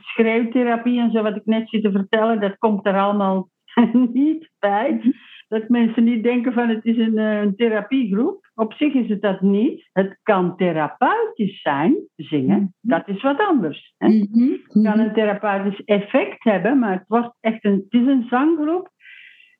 schreeuwtherapie 0.02 1.00
en 1.00 1.12
zo, 1.12 1.22
wat 1.22 1.36
ik 1.36 1.46
net 1.46 1.70
zit 1.70 1.84
te 1.84 1.92
vertellen, 1.92 2.40
dat 2.40 2.58
komt 2.58 2.86
er 2.86 3.00
allemaal 3.00 3.50
niet 4.14 4.50
bij. 4.60 5.14
Dat 5.48 5.70
mensen 5.70 6.04
niet 6.04 6.24
denken 6.24 6.54
van 6.54 6.70
het 6.70 6.86
is 6.86 6.98
een, 6.98 7.18
eh, 7.18 7.42
een 7.42 7.56
therapiegroep. 7.56 8.50
Op 8.56 8.74
zich 8.74 8.94
is 8.94 9.10
het 9.10 9.22
dat 9.22 9.42
niet. 9.42 9.90
Het 9.94 10.20
kan 10.24 10.56
therapeutisch 10.56 11.62
zijn, 11.62 11.96
zingen. 12.16 12.76
Dat 12.82 13.08
is 13.08 13.22
wat 13.22 13.40
anders. 13.40 13.94
Hè? 13.98 14.08
Mhm, 14.08 14.52
Het 14.52 14.72
kan 14.72 14.82
mhm. 14.82 15.00
een 15.00 15.14
therapeutisch 15.14 15.84
effect 15.86 16.44
hebben, 16.44 16.80
maar 16.80 16.92
het, 16.92 17.08
wordt 17.08 17.36
echt 17.40 17.66
een, 17.66 17.88
het 17.90 18.02
is 18.02 18.08
een 18.08 18.26
zanggroep. 18.30 18.90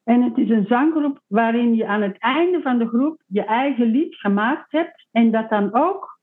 En 0.04 0.22
het 0.22 0.38
is 0.38 0.50
een 0.50 0.66
zanggroep 0.66 1.22
waarin 1.28 1.76
je 1.76 1.88
aan 1.88 2.02
het 2.02 2.18
einde 2.18 2.62
van 2.62 2.80
de 2.80 2.88
groep 2.88 3.24
je 3.28 3.44
eigen 3.44 3.86
lied 3.86 4.16
gemaakt 4.16 4.72
hebt 4.72 5.08
en 5.12 5.32
dat 5.32 5.50
dan 5.50 5.74
ook 5.74 6.20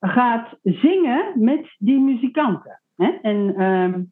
gaat 0.00 0.58
zingen 0.62 1.32
met 1.34 1.74
die 1.78 2.00
muzikanten. 2.00 2.82
En 3.22 3.54
ehm, 3.56 4.02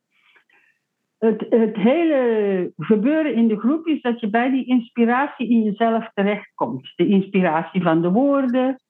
het, 1.19 1.47
het 1.51 1.77
hele 1.77 2.73
gebeuren 2.77 3.35
in 3.35 3.49
de 3.49 3.59
groep 3.59 3.87
is 3.87 4.03
dat 4.03 4.21
je 4.21 4.31
bij 4.31 4.51
die 4.51 4.67
inspiratie 4.67 5.49
in 5.49 5.63
jezelf 5.63 6.11
terechtkomt. 6.15 6.93
De 6.97 7.07
inspiratie 7.07 7.83
van 7.83 8.03
de 8.03 8.11
woorden, 8.11 8.81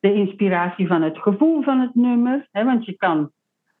de 0.00 0.14
inspiratie 0.14 0.86
van 0.86 1.02
het 1.02 1.18
gevoel 1.18 1.62
van 1.62 1.80
het 1.80 1.94
nummer. 1.94 2.48
Hè? 2.50 2.64
Want 2.64 2.84
je 2.84 2.96
kan, 2.96 3.30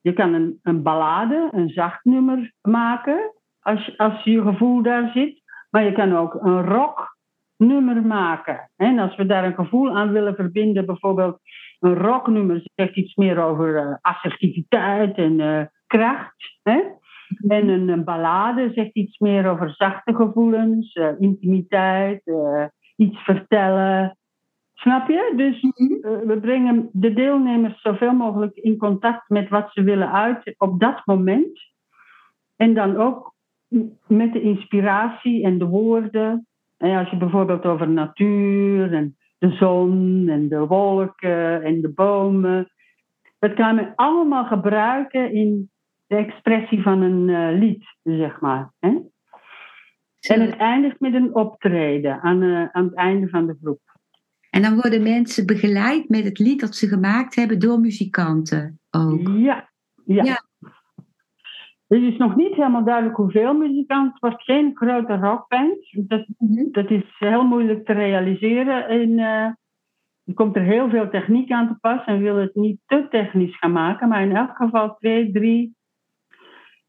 je 0.00 0.12
kan 0.12 0.32
een, 0.34 0.58
een 0.62 0.82
ballade, 0.82 1.48
een 1.52 1.68
zacht 1.68 2.04
nummer 2.04 2.52
maken 2.60 3.32
als, 3.60 3.98
als 3.98 4.24
je 4.24 4.42
gevoel 4.42 4.82
daar 4.82 5.10
zit. 5.14 5.42
Maar 5.70 5.84
je 5.84 5.92
kan 5.92 6.16
ook 6.16 6.34
een 6.34 6.62
rocknummer 6.62 8.02
maken. 8.02 8.70
hè. 8.76 8.86
En 8.86 8.98
als 8.98 9.16
we 9.16 9.26
daar 9.26 9.44
een 9.44 9.54
gevoel 9.54 9.96
aan 9.96 10.12
willen 10.12 10.34
verbinden, 10.34 10.86
bijvoorbeeld 10.86 11.40
een 11.84 11.94
rocknummer 11.98 12.62
zegt 12.74 12.96
iets 12.96 13.14
meer 13.14 13.38
over 13.42 13.76
eh, 13.76 13.94
assertiviteit 14.00 15.16
en 15.16 15.40
eh, 15.40 15.66
kracht. 15.86 16.58
Hè? 16.62 16.80
En 17.48 17.68
een, 17.68 17.88
een 17.88 18.04
ballade 18.04 18.70
zegt 18.74 18.94
iets 18.94 19.18
meer 19.18 19.50
over 19.50 19.74
zachte 19.74 20.14
gevoelens, 20.14 20.92
eh, 20.92 21.08
intimiteit, 21.18 22.22
iets 22.96 23.18
vertellen. 23.18 24.18
Snap 24.74 25.08
je? 25.08 25.32
Dus 25.36 25.62
Mhm. 25.62 26.26
we 26.26 26.38
brengen 26.40 26.88
de 26.92 27.12
deelnemers 27.12 27.80
zoveel 27.80 28.12
mogelijk 28.12 28.56
in 28.56 28.76
contact 28.76 29.28
met 29.28 29.48
wat 29.48 29.70
ze 29.72 29.82
willen 29.82 30.12
uiten 30.12 30.54
op 30.58 30.80
dat 30.80 31.02
moment. 31.04 31.60
En 32.56 32.74
dan 32.74 32.96
ook 32.96 33.34
met 34.06 34.32
de 34.32 34.40
inspiratie 34.40 35.44
en 35.44 35.58
de 35.58 35.66
woorden. 35.66 36.46
En 36.76 36.96
als 36.98 37.10
je 37.10 37.16
bijvoorbeeld 37.16 37.64
over 37.64 37.88
natuur 37.88 38.92
en 38.92 39.16
de 39.38 39.50
zon 39.50 40.24
en 40.28 40.48
de 40.48 40.66
wolken 40.66 41.62
en 41.62 41.80
de 41.80 41.88
bomen. 41.88 42.72
Dat 43.38 43.54
kan 43.54 43.74
men 43.74 43.92
allemaal 43.94 44.44
gebruiken 44.44 45.32
in 45.32 45.70
de 46.06 46.16
expressie 46.16 46.82
van 46.82 47.02
een 47.02 47.28
eh, 47.28 47.58
lied, 47.60 47.84
zeg 48.02 48.40
maar. 48.40 48.72
Hè? 48.78 48.88
En 50.28 50.40
het 50.40 50.56
eindigt 50.56 51.00
met 51.00 51.14
een 51.14 51.34
optreden 51.34 52.20
aan, 52.20 52.42
eh, 52.42 52.68
aan 52.72 52.84
het 52.84 52.94
einde 52.94 53.28
van 53.28 53.46
de 53.46 53.56
groep. 53.62 53.80
En 54.50 54.62
dan 54.62 54.74
worden 54.74 55.02
mensen 55.02 55.46
begeleid 55.46 56.08
met 56.08 56.24
het 56.24 56.38
lied 56.38 56.60
dat 56.60 56.74
ze 56.74 56.88
gemaakt 56.88 57.34
hebben 57.34 57.58
door 57.58 57.80
muzikanten 57.80 58.80
ook. 58.90 59.28
Ja, 59.28 59.70
ja. 60.04 60.24
Ja. 60.24 60.42
Het 61.86 62.02
is 62.02 62.16
nog 62.16 62.36
niet 62.36 62.54
helemaal 62.54 62.84
duidelijk 62.84 63.16
hoeveel 63.16 63.54
muzikanten. 63.54 64.10
Het 64.12 64.20
wordt 64.20 64.42
geen 64.42 64.76
grote 64.76 65.16
rockband. 65.16 65.76
Dat, 65.90 66.26
Mhm. 66.38 66.70
dat 66.70 66.90
is 66.90 67.02
heel 67.18 67.44
moeilijk 67.44 67.86
te 67.86 67.92
realiseren. 67.92 68.88
En, 68.88 69.18
eh, 69.18 69.44
er 70.24 70.34
komt 70.34 70.56
er 70.56 70.62
heel 70.62 70.88
veel 70.90 71.10
techniek 71.10 71.50
aan 71.50 71.68
te 71.68 71.74
pas 71.80 72.04
en 72.04 72.16
we 72.16 72.22
willen 72.22 72.42
het 72.42 72.54
niet 72.54 72.78
te 72.86 73.06
technisch 73.10 73.58
gaan 73.58 73.72
maken. 73.72 74.08
Maar 74.08 74.22
in 74.22 74.36
elk 74.36 74.56
geval 74.56 74.96
twee, 74.98 75.32
drie, 75.32 75.76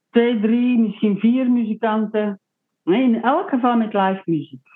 twee, 0.10 0.40
drie, 0.42 0.80
misschien 0.80 1.20
vier 1.20 1.52
muzikanten. 1.52 2.40
Nee, 2.84 3.04
in 3.04 3.22
elk 3.22 3.50
geval 3.50 3.78
met 3.78 3.94
live 3.94 4.22
muziek. 4.26 4.68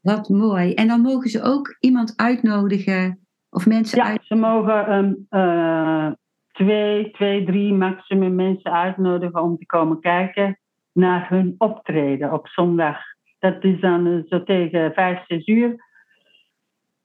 Wat 0.00 0.28
mooi. 0.28 0.74
En 0.74 0.88
dan 0.88 1.00
mogen 1.00 1.30
ze 1.30 1.42
ook 1.42 1.76
iemand 1.80 2.12
uitnodigen 2.16 3.26
of 3.50 3.66
mensen 3.66 3.98
Ja, 3.98 4.04
uit. 4.04 4.24
ze 4.24 4.34
mogen 4.34 5.26
eh, 5.28 6.10
twee, 6.56 7.10
twee, 7.10 7.44
drie 7.44 7.72
maximum 7.72 8.34
mensen 8.34 8.72
uitnodigen 8.72 9.42
om 9.42 9.56
te 9.56 9.66
komen 9.66 10.00
kijken 10.00 10.58
naar 10.92 11.28
hun 11.28 11.54
optreden 11.58 12.32
op 12.32 12.48
zondag. 12.48 12.98
Dat 13.38 13.64
is 13.64 13.80
dan 13.80 14.06
eh, 14.06 14.18
zo 14.28 14.42
tegen 14.42 14.92
vijf, 14.92 15.24
zes 15.26 15.46
uur. 15.46 15.84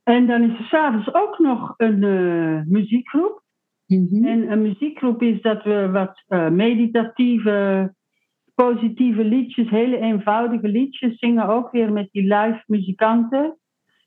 En 0.03 0.27
dan 0.27 0.43
is 0.43 0.59
er 0.59 0.65
s'avonds 0.65 1.13
ook 1.13 1.39
nog 1.39 1.73
een 1.77 2.03
eh, 2.03 2.61
muziekgroep. 2.65 3.41
Mhm. 3.87 4.25
En 4.25 4.51
een 4.51 4.61
muziekgroep 4.61 5.21
is 5.21 5.41
dat 5.41 5.63
we 5.63 5.89
wat 5.91 6.23
eh, 6.27 6.49
meditatieve, 6.49 7.93
positieve 8.55 9.23
liedjes, 9.23 9.69
hele 9.69 9.97
eenvoudige 9.97 10.67
liedjes 10.67 11.17
zingen, 11.17 11.47
ook 11.47 11.71
weer 11.71 11.91
met 11.91 12.09
die 12.11 12.23
live 12.23 12.63
muzikanten. 12.65 13.57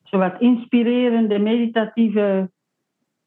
Zowat 0.03 0.41
inspirerende, 0.41 1.39
meditatieve, 1.39 2.51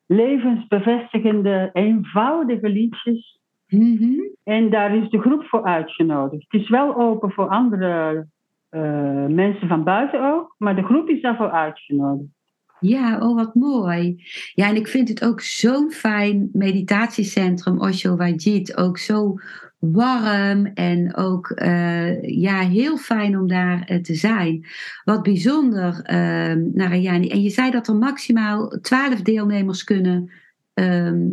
levensbevestigende, 0.07 1.69
eenvoudige 1.73 2.69
liedjes. 2.69 3.39
Mhm. 3.67 4.19
En 4.43 4.69
daar 4.69 4.95
is 4.95 5.09
de 5.09 5.19
groep 5.19 5.43
voor 5.43 5.63
uitgenodigd. 5.63 6.45
Het 6.47 6.61
is 6.61 6.69
wel 6.69 6.95
open 6.95 7.31
voor 7.31 7.47
andere 7.47 8.27
eh, 8.69 9.25
mensen 9.25 9.67
van 9.67 9.83
buiten 9.83 10.33
ook, 10.33 10.55
maar 10.57 10.75
de 10.75 10.83
groep 10.83 11.09
is 11.09 11.21
daarvoor 11.21 11.51
uitgenodigd. 11.51 12.35
Ja, 12.79 13.19
oh 13.19 13.35
wat 13.35 13.55
mooi. 13.55 14.23
Ja, 14.53 14.67
en 14.67 14.75
ik 14.75 14.87
vind 14.87 15.09
het 15.09 15.25
ook 15.25 15.41
zo'n 15.41 15.91
fijn 15.91 16.49
meditatiecentrum, 16.53 17.79
Osho 17.79 18.15
Wajid. 18.15 18.77
Ook 18.77 18.97
zo 18.97 19.35
warm 19.79 20.65
en 20.65 21.15
ook 21.15 21.49
eh, 21.49 22.23
ja, 22.23 22.59
heel 22.59 22.97
fijn 22.97 23.37
om 23.37 23.47
daar 23.47 23.81
eh, 23.81 24.01
te 24.01 24.13
zijn. 24.13 24.65
Wat 25.03 25.23
bijzonder, 25.23 26.01
eh 26.03 26.53
Narayani. 26.73 27.29
En 27.29 27.41
je 27.41 27.49
zei 27.49 27.71
dat 27.71 27.87
er 27.87 27.95
maximaal 27.95 28.67
twaalf 28.67 29.21
deelnemers 29.21 29.83
kunnen 29.83 30.31
ehm, 30.73 31.27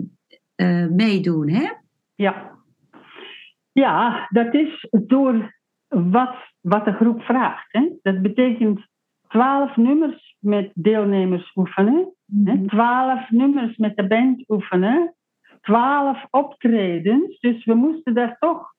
eh, 0.55 0.87
meedoen, 0.87 1.49
hè? 1.49 1.71
Ja. 2.15 2.51
ja, 3.73 4.27
dat 4.31 4.55
is 4.55 4.89
door 4.91 5.55
wat, 5.89 6.35
wat 6.61 6.85
de 6.85 6.93
groep 6.93 7.23
vraagt. 7.23 7.73
Hè? 7.73 7.89
Dat 8.03 8.23
betekent 8.23 8.87
twaalf 9.29 9.77
nummers 9.77 10.37
met 10.39 10.71
deelnemers 10.75 11.53
oefenen. 11.55 12.15
hè? 12.45 12.67
Twaalf 12.67 13.31
nummers 13.31 13.77
met 13.77 13.97
de 13.97 14.07
band 14.07 14.49
oefenen. 14.49 15.15
Twaalf 15.65 16.27
optredens. 16.31 17.41
Dus 17.41 17.65
we 17.65 17.75
moesten 17.75 18.15
daar 18.15 18.37
toch 18.39 18.73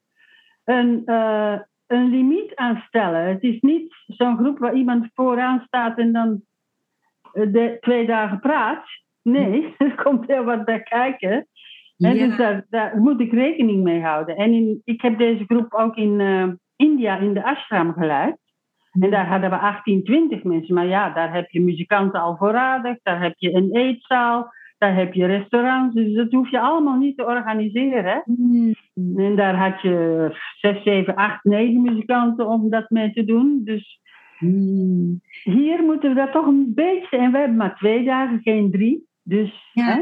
een, 0.64 1.02
eh, 1.06 1.60
een 1.88 2.10
limiet 2.10 2.56
aan 2.56 2.84
stellen. 2.88 3.28
Het 3.28 3.44
is 3.44 3.60
niet 3.62 3.96
zo'n 4.08 4.38
groep 4.38 4.58
waar 4.60 4.74
iemand 4.74 5.08
vooraan 5.14 5.64
staat 5.68 5.98
en 5.98 6.12
dan 6.12 6.42
eh, 7.34 7.52
de 7.52 7.78
twee 7.80 8.06
dagen 8.06 8.40
praat. 8.40 8.86
Nee, 9.22 9.74
er 9.78 9.96
komt 10.04 10.28
heel 10.28 10.44
wat 10.44 10.66
bij 10.66 10.84
kijken. 10.84 11.48
Ja. 11.98 12.14
dus 12.14 12.38
daar, 12.38 12.66
daar, 12.70 12.98
moet 12.98 13.20
ik 13.20 13.32
rekening 13.32 13.84
mee 13.84 14.02
houden. 14.02 14.36
En 14.36 14.54
in, 14.54 14.82
ik 14.84 15.02
heb 15.02 15.18
deze 15.18 15.46
groep 15.46 15.74
ook 15.74 15.96
in 15.96 16.20
uh, 16.20 16.48
India 16.76 17.18
in 17.18 17.34
de 17.34 17.44
ashram 17.44 17.94
geleid. 17.94 18.38
En 19.00 19.10
daar 19.10 19.28
hadden 19.28 19.50
we 19.50 19.58
18, 19.58 20.04
20 20.04 20.44
mensen. 20.44 20.76
Maar 20.76 20.86
ja, 20.86 21.10
daar 21.10 21.34
heb 21.34 21.50
je 21.50 21.62
muzikanten 21.62 22.22
al 22.22 22.38
voorradig. 22.38 22.98
Daar 23.04 23.22
heb 23.22 23.34
je 23.38 23.54
een 23.54 23.70
eetzaal. 23.76 24.54
Daar 24.78 24.96
heb 24.96 25.14
je 25.14 25.26
restaurants. 25.26 25.96
Dus 25.96 26.14
dat 26.14 26.32
hoef 26.32 26.52
je 26.52 26.60
allemaal 26.60 26.98
niet 26.98 27.18
te 27.18 27.26
organiseren. 27.26 28.24
Mm. 28.26 28.74
En 29.16 29.36
daar 29.36 29.56
had 29.56 29.82
je 29.82 30.30
6, 30.60 30.84
7, 30.84 31.16
8, 31.16 31.44
9 31.44 31.82
muzikanten 31.82 32.48
om 32.48 32.70
dat 32.70 32.90
mee 32.90 33.14
te 33.14 33.26
doen. 33.26 33.62
Dus 33.64 34.00
mm. 34.40 35.22
hier 35.44 35.84
moeten 35.84 36.10
we 36.10 36.16
dat 36.16 36.32
toch 36.32 36.46
een 36.46 36.72
beetje. 36.76 37.18
En 37.18 37.32
we 37.32 37.38
hebben 37.38 37.58
maar 37.58 37.76
twee 37.76 38.06
dagen, 38.06 38.42
geen 38.42 38.72
drie. 38.72 39.08
Dus 39.24 39.70
ja. 39.74 39.86
hè, 39.86 40.02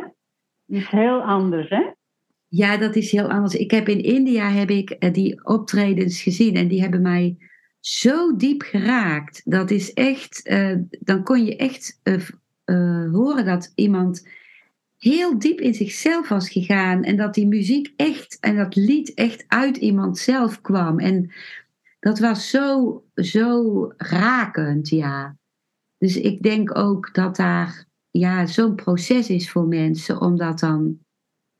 is 0.77 0.89
heel 0.89 1.21
anders, 1.21 1.69
hè? 1.69 1.83
Ja, 2.47 2.77
dat 2.77 2.95
is 2.95 3.11
heel 3.11 3.29
anders. 3.29 3.55
Ik 3.55 3.71
heb 3.71 3.87
in 3.87 4.03
India 4.03 4.49
heb 4.49 4.69
ik 4.69 5.13
die 5.13 5.45
optredens 5.45 6.21
gezien 6.21 6.55
en 6.55 6.67
die 6.67 6.81
hebben 6.81 7.01
mij 7.01 7.37
zo 7.79 8.35
diep 8.35 8.61
geraakt. 8.61 9.41
Dat 9.51 9.71
is 9.71 9.93
echt, 9.93 10.49
uh, 10.51 10.75
dan 10.99 11.23
kon 11.23 11.45
je 11.45 11.55
echt 11.55 11.99
uh, 12.03 12.29
uh, 12.65 13.11
horen 13.11 13.45
dat 13.45 13.71
iemand 13.75 14.27
heel 15.03 15.39
diep 15.39 15.59
in 15.59 15.73
zichzelf 15.73 16.29
was 16.29 16.49
gegaan 16.49 17.03
en 17.03 17.15
dat 17.17 17.33
die 17.33 17.47
muziek 17.47 17.93
echt 17.95 18.37
en 18.39 18.55
dat 18.55 18.75
lied 18.75 19.13
echt 19.13 19.45
uit 19.47 19.77
iemand 19.77 20.17
zelf 20.17 20.61
kwam. 20.61 20.99
En 20.99 21.31
dat 21.99 22.19
was 22.19 22.49
zo, 22.49 23.03
zo 23.15 23.87
rakend, 23.97 24.89
ja. 24.89 25.37
Dus 25.97 26.17
ik 26.17 26.41
denk 26.41 26.77
ook 26.77 27.13
dat 27.13 27.35
daar 27.35 27.85
ja, 28.11 28.45
zo'n 28.45 28.75
proces 28.75 29.29
is 29.29 29.51
voor 29.51 29.67
mensen 29.67 30.21
om 30.21 30.37
dat 30.37 30.59
dan 30.59 30.97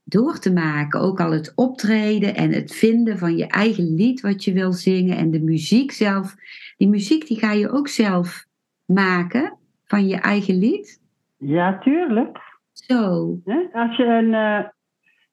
door 0.03 0.39
te 0.39 0.53
maken. 0.53 0.99
Ook 0.99 1.19
al 1.19 1.31
het 1.31 1.51
optreden 1.55 2.35
en 2.35 2.51
het 2.51 2.73
vinden 2.73 3.17
van 3.17 3.37
je 3.37 3.47
eigen 3.47 3.95
lied 3.95 4.21
wat 4.21 4.43
je 4.43 4.53
wil 4.53 4.73
zingen 4.73 5.17
en 5.17 5.31
de 5.31 5.41
muziek 5.41 5.91
zelf. 5.91 6.35
Die 6.77 6.87
muziek 6.87 7.27
die 7.27 7.39
ga 7.39 7.51
je 7.51 7.71
ook 7.71 7.87
zelf 7.87 8.45
maken 8.85 9.57
van 9.85 10.07
je 10.07 10.15
eigen 10.15 10.57
lied. 10.57 11.01
Ja, 11.37 11.79
tuurlijk. 11.79 12.42
Zo. 12.73 13.39
Als 13.73 13.95
je 13.95 14.05
een. 14.05 14.29
Uh, 14.29 14.59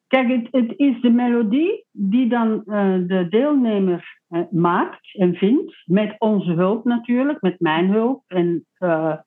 kijk, 0.06 0.28
het, 0.28 0.48
het, 0.50 0.78
is 0.78 1.00
de 1.00 1.10
melodie 1.10 1.84
die 1.90 2.28
dan 2.28 2.62
uh, 2.66 2.94
de 3.06 3.26
deelnemer 3.28 4.18
uh, 4.28 4.40
maakt 4.50 5.14
en 5.18 5.34
vindt. 5.34 5.82
Met 5.84 6.14
onze 6.18 6.52
hulp 6.52 6.84
natuurlijk, 6.84 7.40
met 7.40 7.60
mijn 7.60 7.90
hulp. 7.90 8.22
En 8.26 8.66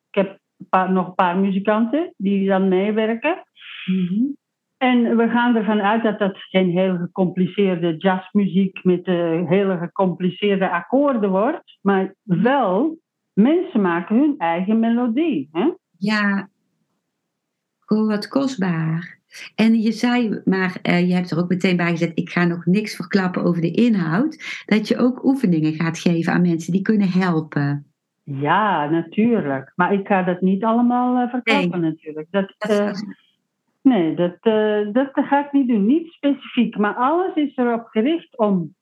ik 0.10 0.16
heb 0.16 0.40
een 0.58 0.68
paar, 0.70 0.92
nog 0.92 1.08
een 1.08 1.16
paar 1.16 1.38
muzikanten 1.38 2.14
die 2.18 2.48
dan 2.48 2.68
meewerken. 2.68 3.44
Mm 3.86 4.08
-hmm. 4.08 4.38
En 4.78 5.18
we 5.18 5.30
gaan 5.30 5.56
ervan 5.56 5.82
uit 5.82 6.04
dat 6.04 6.20
dat 6.20 6.38
geen 6.38 6.70
heel 6.70 6.98
gecompliceerde 6.98 7.98
jazzmuziek 7.98 8.84
met 8.84 9.06
hele 9.48 9.78
gecompliceerde 9.78 10.70
akkoorden 10.70 11.30
wordt, 11.30 11.78
maar 11.82 12.16
wel 12.24 12.98
mensen 13.34 13.82
maken 13.82 14.16
hun 14.16 14.36
eigen 14.38 14.80
melodie. 14.80 15.50
Hè? 15.52 15.72
Ja, 15.98 16.50
gewoon 17.94 18.08
wat 18.08 18.28
kostbaar. 18.28 19.20
En 19.56 19.82
je 19.82 19.92
zei, 19.92 20.42
maar 20.46 20.78
uh, 20.84 21.08
je 21.08 21.14
hebt 21.14 21.32
er 21.32 21.40
ook 21.40 21.50
meteen 21.50 21.78
bij 21.78 21.90
gezet, 21.90 22.12
ik 22.16 22.30
ga 22.30 22.46
nog 22.46 22.66
niks 22.66 22.96
verklappen 22.96 23.44
over 23.44 23.62
de 23.62 23.72
inhoud, 23.72 24.64
dat 24.66 24.88
je 24.88 24.98
ook 24.98 25.24
oefeningen 25.24 25.74
gaat 25.74 26.00
geven 26.00 26.34
aan 26.34 26.42
mensen 26.42 26.72
die 26.72 26.82
kunnen 26.82 27.10
helpen. 27.10 27.86
Ja, 28.24 28.90
natuurlijk. 28.90 29.72
Maar 29.76 29.94
ik 29.94 30.08
ga 30.08 30.24
dat 30.24 30.42
niet 30.42 30.64
allemaal 30.64 31.22
uh, 31.22 31.30
verklappen 31.30 31.82
nee. 31.82 31.90
natuurlijk. 31.90 32.28
Dat, 32.32 32.56
dat 32.58 33.06
Nee, 33.82 34.16
dat, 34.16 34.38
dat 34.94 35.10
ga 35.14 35.46
ik 35.46 35.52
niet 35.52 35.68
doen. 35.68 35.86
Niet 35.86 36.12
specifiek, 36.12 36.78
maar 36.78 36.96
alles 36.96 37.36
is 37.36 37.56
erop 37.56 37.86
gericht 37.86 38.38
om 38.38 38.76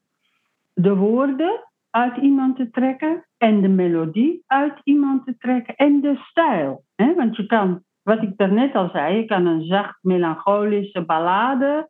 de 0.74 0.96
woorden 0.96 1.68
uit 1.90 2.18
iemand 2.18 2.56
te 2.56 2.70
trekken 2.70 3.26
en 3.38 3.62
de 3.62 3.68
melodie 3.68 4.44
uit 4.48 4.82
iemand 4.84 5.26
te 5.26 5.38
trekken 5.38 5.76
en 5.76 6.02
de 6.02 6.16
stijl. 6.16 6.84
Hè? 6.96 7.14
Want 7.16 7.36
je 7.36 7.46
kan, 7.46 7.84
wat 8.04 8.24
ik 8.24 8.38
daarnet 8.38 8.76
al 8.76 8.90
zei, 8.90 9.16
je 9.18 9.26
kan 9.26 9.46
een 9.46 9.66
zacht 9.66 9.98
melancholische 10.02 11.02
ballade, 11.02 11.90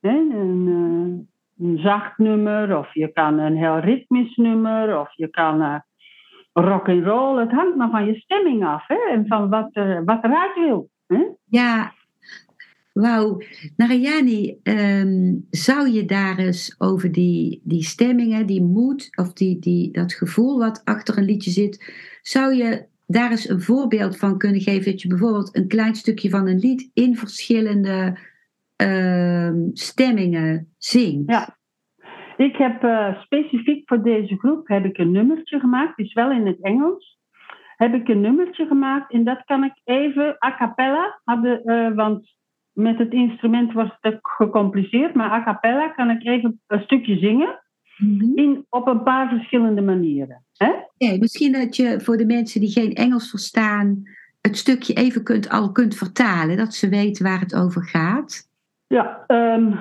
hè? 0.00 0.16
Een, 0.16 0.66
uh, 0.66 1.68
een 1.68 1.78
zacht 1.78 2.18
nummer, 2.18 2.78
of 2.78 2.94
je 2.94 3.12
kan 3.12 3.38
een 3.38 3.56
heel 3.56 3.78
ritmisch 3.78 4.36
nummer, 4.36 5.00
of 5.00 5.12
je 5.14 5.28
kan 5.28 5.62
uh, 5.62 5.78
rock 6.52 6.88
and 6.88 7.04
roll. 7.04 7.40
Het 7.40 7.50
hangt 7.50 7.76
maar 7.76 7.90
van 7.90 8.06
je 8.06 8.14
stemming 8.14 8.64
af 8.64 8.86
hè? 8.86 8.98
en 9.10 9.26
van 9.26 9.48
wat, 9.48 9.70
uh, 9.72 10.00
wat 10.04 10.24
eruit 10.24 10.54
wil. 10.54 10.90
Hè? 11.06 11.24
Ja, 11.44 11.92
Wauw, 12.98 13.40
Narayani, 13.76 14.58
um, 14.62 15.46
zou 15.50 15.88
je 15.90 16.04
daar 16.04 16.38
eens 16.38 16.74
over 16.78 17.12
die, 17.12 17.60
die 17.64 17.82
stemmingen, 17.82 18.46
die 18.46 18.62
moed 18.62 19.08
of 19.16 19.32
die, 19.32 19.58
die, 19.58 19.90
dat 19.92 20.12
gevoel 20.12 20.58
wat 20.58 20.80
achter 20.84 21.18
een 21.18 21.24
liedje 21.24 21.50
zit, 21.50 21.92
zou 22.22 22.54
je 22.54 22.86
daar 23.10 23.30
eens 23.30 23.48
een 23.48 23.60
voorbeeld 23.60 24.18
van 24.18 24.38
kunnen 24.38 24.60
geven? 24.60 24.90
Dat 24.90 25.02
je 25.02 25.08
bijvoorbeeld 25.08 25.56
een 25.56 25.68
klein 25.68 25.94
stukje 25.94 26.30
van 26.30 26.48
een 26.48 26.58
lied 26.58 26.90
in 26.94 27.16
verschillende 27.16 28.18
uh, 28.82 29.52
stemmingen 29.72 30.74
zingt. 30.78 31.30
Ja, 31.30 31.56
ik 32.36 32.56
heb 32.56 32.84
uh, 32.84 33.20
specifiek 33.22 33.88
voor 33.88 34.02
deze 34.02 34.38
groep 34.38 34.68
heb 34.68 34.84
ik 34.84 34.98
een 34.98 35.10
nummertje 35.10 35.60
gemaakt, 35.60 35.98
is 35.98 36.12
wel 36.12 36.30
in 36.30 36.46
het 36.46 36.60
Engels. 36.60 37.18
Heb 37.76 37.94
ik 37.94 38.08
een 38.08 38.20
nummertje 38.20 38.66
gemaakt 38.66 39.12
en 39.12 39.24
dat 39.24 39.44
kan 39.44 39.64
ik 39.64 39.80
even 39.84 40.36
a 40.44 40.56
cappella, 40.56 41.20
uh, 41.24 41.94
want 41.94 42.36
met 42.72 42.98
het 42.98 43.12
instrument 43.12 43.72
was 43.72 43.96
het 44.00 44.18
gecompliceerd, 44.22 45.14
maar 45.14 45.30
a 45.30 45.44
cappella 45.44 45.88
kan 45.88 46.10
ik 46.10 46.24
even 46.24 46.60
een 46.66 46.82
stukje 46.82 47.16
zingen. 47.18 47.62
Mhm. 47.98 48.38
In, 48.38 48.66
op 48.68 48.86
een 48.86 49.02
paar 49.02 49.28
verschillende 49.28 49.82
manieren. 49.82 50.44
Hè? 50.56 50.72
Misschien 51.18 51.52
dat 51.52 51.76
je 51.76 52.00
voor 52.00 52.16
de 52.16 52.26
mensen 52.26 52.60
die 52.60 52.70
geen 52.70 52.94
Engels 52.94 53.30
verstaan, 53.30 54.02
het 54.40 54.56
stukje 54.56 54.94
even 54.94 55.24
kunt, 55.24 55.48
al 55.48 55.72
kunt 55.72 55.96
vertalen, 55.96 56.56
dat 56.56 56.74
ze 56.74 56.88
weten 56.88 57.24
waar 57.24 57.40
het 57.40 57.54
over 57.54 57.84
gaat. 57.84 58.48
Ja, 58.86 59.24
um, 59.26 59.78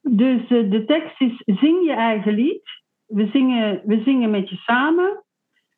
dus 0.00 0.40
uh, 0.50 0.70
de 0.70 0.84
tekst 0.86 1.20
is: 1.20 1.42
zing 1.44 1.84
je 1.84 1.92
eigen 1.92 2.34
lied. 2.34 2.62
We 3.06 3.28
zingen, 3.32 3.82
we 3.84 4.02
zingen 4.02 4.30
met 4.30 4.50
je 4.50 4.56
samen. 4.56 5.24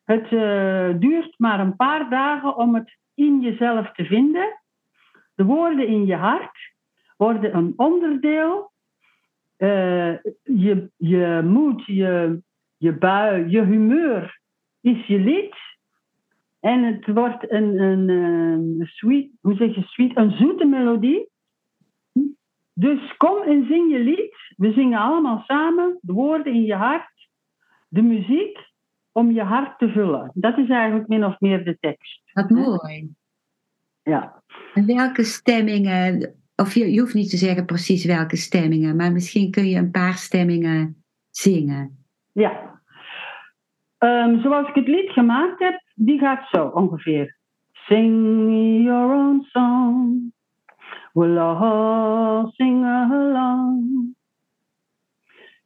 Het 0.03 0.31
uh, 0.31 0.99
duurt 0.99 1.33
maar 1.37 1.59
een 1.59 1.75
paar 1.75 2.09
dagen 2.09 2.55
om 2.57 2.75
het 2.75 2.97
in 3.13 3.41
jezelf 3.41 3.91
te 3.91 4.05
vinden. 4.05 4.61
De 5.35 5.43
woorden 5.43 5.87
in 5.87 6.05
je 6.05 6.15
hart 6.15 6.57
worden 7.17 7.55
een 7.55 7.73
onderdeel. 7.75 8.71
Uh, 9.57 10.13
je, 10.43 10.89
je 10.97 11.41
moed, 11.43 11.85
je, 11.85 12.41
je 12.77 12.97
bui, 12.97 13.49
je 13.49 13.63
humeur 13.63 14.39
is 14.81 15.05
je 15.05 15.19
lied. 15.19 15.55
En 16.59 16.83
het 16.83 17.07
wordt 17.07 17.51
een, 17.51 17.79
een, 17.79 18.09
een 18.09 18.79
sweet, 18.85 19.31
hoe 19.41 19.55
zeg 19.55 19.75
je 19.75 19.81
sweet, 19.81 20.17
een 20.17 20.31
zoete 20.31 20.65
melodie. 20.65 21.31
Dus 22.73 23.17
kom 23.17 23.41
en 23.41 23.65
zing 23.67 23.91
je 23.91 23.99
lied. 23.99 24.35
We 24.57 24.71
zingen 24.71 24.99
allemaal 24.99 25.43
samen, 25.47 25.97
de 26.01 26.13
woorden 26.13 26.53
in 26.53 26.63
je 26.63 26.75
hart, 26.75 27.29
de 27.87 28.01
muziek 28.01 28.57
om 29.11 29.31
je 29.31 29.43
hart 29.43 29.79
te 29.79 29.89
vullen. 29.89 30.31
Dat 30.33 30.57
is 30.57 30.69
eigenlijk 30.69 31.07
min 31.07 31.25
of 31.25 31.39
meer 31.39 31.65
de 31.65 31.77
tekst. 31.79 32.21
Wat 32.33 32.49
mooi. 32.49 33.09
Ja. 34.03 34.43
En 34.73 34.85
welke 34.85 35.23
stemmingen, 35.23 36.35
of 36.63 36.73
je, 36.73 36.99
hoeft 36.99 37.13
niet 37.13 37.29
te 37.29 37.37
zeggen 37.37 37.65
precies 37.65 38.05
welke 38.05 38.35
stemmingen, 38.35 38.95
maar 38.95 39.11
misschien 39.11 39.51
kun 39.51 39.69
je 39.69 39.77
een 39.77 39.91
paar 39.91 40.13
stemmingen 40.13 41.03
zingen. 41.29 42.05
Ja. 42.31 42.81
Um, 43.99 44.41
zoals 44.41 44.67
ik 44.67 44.75
het 44.75 44.87
lied 44.87 45.09
gemaakt 45.09 45.59
heb, 45.59 45.83
die 45.95 46.19
gaat 46.19 46.47
zo 46.51 46.65
ongeveer. 46.65 47.37
Sing 47.71 48.83
your 48.83 49.13
own 49.13 49.45
song, 49.51 50.33
we'll 51.13 51.37
all 51.37 52.51
sing 52.51 52.85
along. 52.85 54.15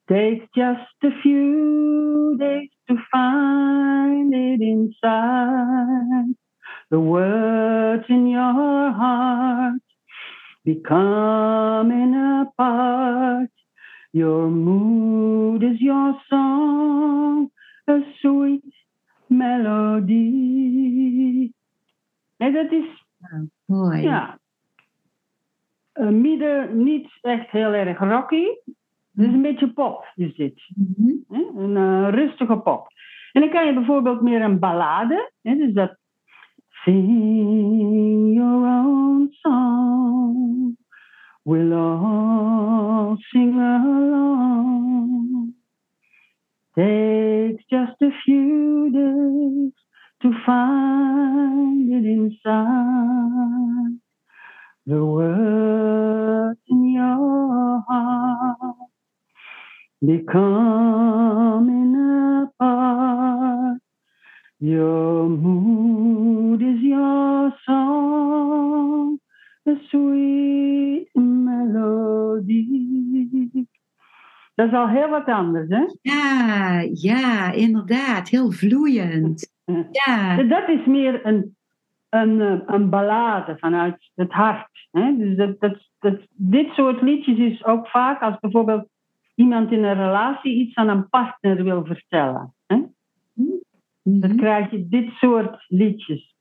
Takes 0.06 0.46
just 0.52 1.04
a 1.04 1.12
few 1.22 2.36
days 2.38 2.72
to 2.86 2.96
find 2.96 4.34
it 4.34 4.62
inside. 4.62 6.36
the 6.90 7.00
words 7.00 8.06
in 8.10 8.28
your 8.28 8.92
heart 8.94 9.82
becoming 10.68 12.14
a 12.14 12.52
part. 12.58 13.52
Your 14.12 14.50
mood 14.50 15.64
is 15.64 15.80
your 15.80 16.14
song, 16.28 17.50
a 17.88 18.00
sweet 18.20 18.74
melody. 19.28 20.26
En 22.38 22.54
dat 22.54 22.72
is. 22.72 23.06
mooi. 23.66 24.02
Ja. 24.02 24.40
Uh, 25.94 26.10
midden 26.10 26.84
niet 26.84 27.10
echt 27.22 27.50
heel 27.50 27.74
erg 27.74 28.00
rocky. 28.00 28.46
Het 29.16 29.26
is 29.28 29.34
een 29.34 29.42
beetje 29.42 29.74
pop, 29.74 30.12
is 30.16 30.36
dit. 30.36 30.70
Mm 30.76 31.24
-hmm. 31.28 31.58
Een 31.58 31.76
uh, 31.76 32.10
rustige 32.10 32.58
pop. 32.58 32.88
En 33.32 33.42
dan 33.42 33.50
kan 33.50 33.66
je 33.66 33.74
bijvoorbeeld 33.74 34.22
meer 34.22 34.42
een 34.42 34.60
ballade, 34.60 35.32
hè, 35.42 35.56
dus 35.56 35.74
dat 35.74 35.98
Sing 36.88 38.34
your 38.34 38.64
own 38.66 39.28
song. 39.44 40.17
We'll 41.48 41.74
all 41.74 43.18
sing 43.32 43.54
along. 43.54 45.54
Takes 46.78 47.64
just 47.72 48.02
a 48.02 48.10
few 48.26 48.92
days 48.92 49.72
to 50.24 50.32
find 50.46 51.94
it 51.94 52.06
inside 52.06 53.98
the 54.86 55.06
words 55.06 56.60
in 56.68 56.92
your 56.92 57.82
heart 57.88 58.76
becoming 60.06 61.96
a 61.96 62.52
part. 62.62 63.78
Your 64.60 65.30
mood 65.30 66.62
is 66.62 66.82
your 66.82 67.54
song, 67.66 69.20
a 69.66 69.76
sweet 69.90 71.08
melody. 71.72 73.66
Dat 74.56 74.68
is 74.68 74.74
al 74.74 74.88
heel 74.88 75.10
wat 75.10 75.26
anders, 75.26 75.70
hè? 75.70 75.86
Ja, 76.02 76.80
ja, 76.94 77.52
inderdaad. 77.52 78.30
Heel 78.30 78.52
vloeiend. 78.52 79.56
Ja. 79.92 80.44
Dat 80.44 80.70
is 80.70 80.86
meer 80.86 81.26
een, 81.26 81.56
een, 82.10 82.42
eh, 82.42 82.60
een 82.66 82.90
ballade 82.90 83.58
vanuit 83.58 84.12
het 84.16 84.32
hart. 84.32 84.88
Hè? 84.92 85.18
Dus 85.18 85.38
dat, 85.38 85.60
dat, 85.60 85.78
dat, 86.00 86.20
dit 86.32 86.70
soort 86.72 87.02
liedjes 87.02 87.38
is 87.38 87.66
ook 87.66 87.88
vaak 87.88 88.22
als 88.22 88.40
bijvoorbeeld 88.40 88.88
iemand 89.36 89.72
in 89.72 89.84
een 89.84 89.94
relatie 89.96 90.54
iets 90.54 90.76
aan 90.76 90.88
een 90.90 91.10
partner 91.10 91.64
wil 91.64 91.86
vertellen. 91.86 92.54
Hè? 92.68 92.76
Dan 94.04 94.30
Mhm. 94.30 94.36
krijg 94.38 94.72
je 94.72 94.88
dit 94.88 95.12
soort 95.12 95.66
liedjes. 95.68 96.36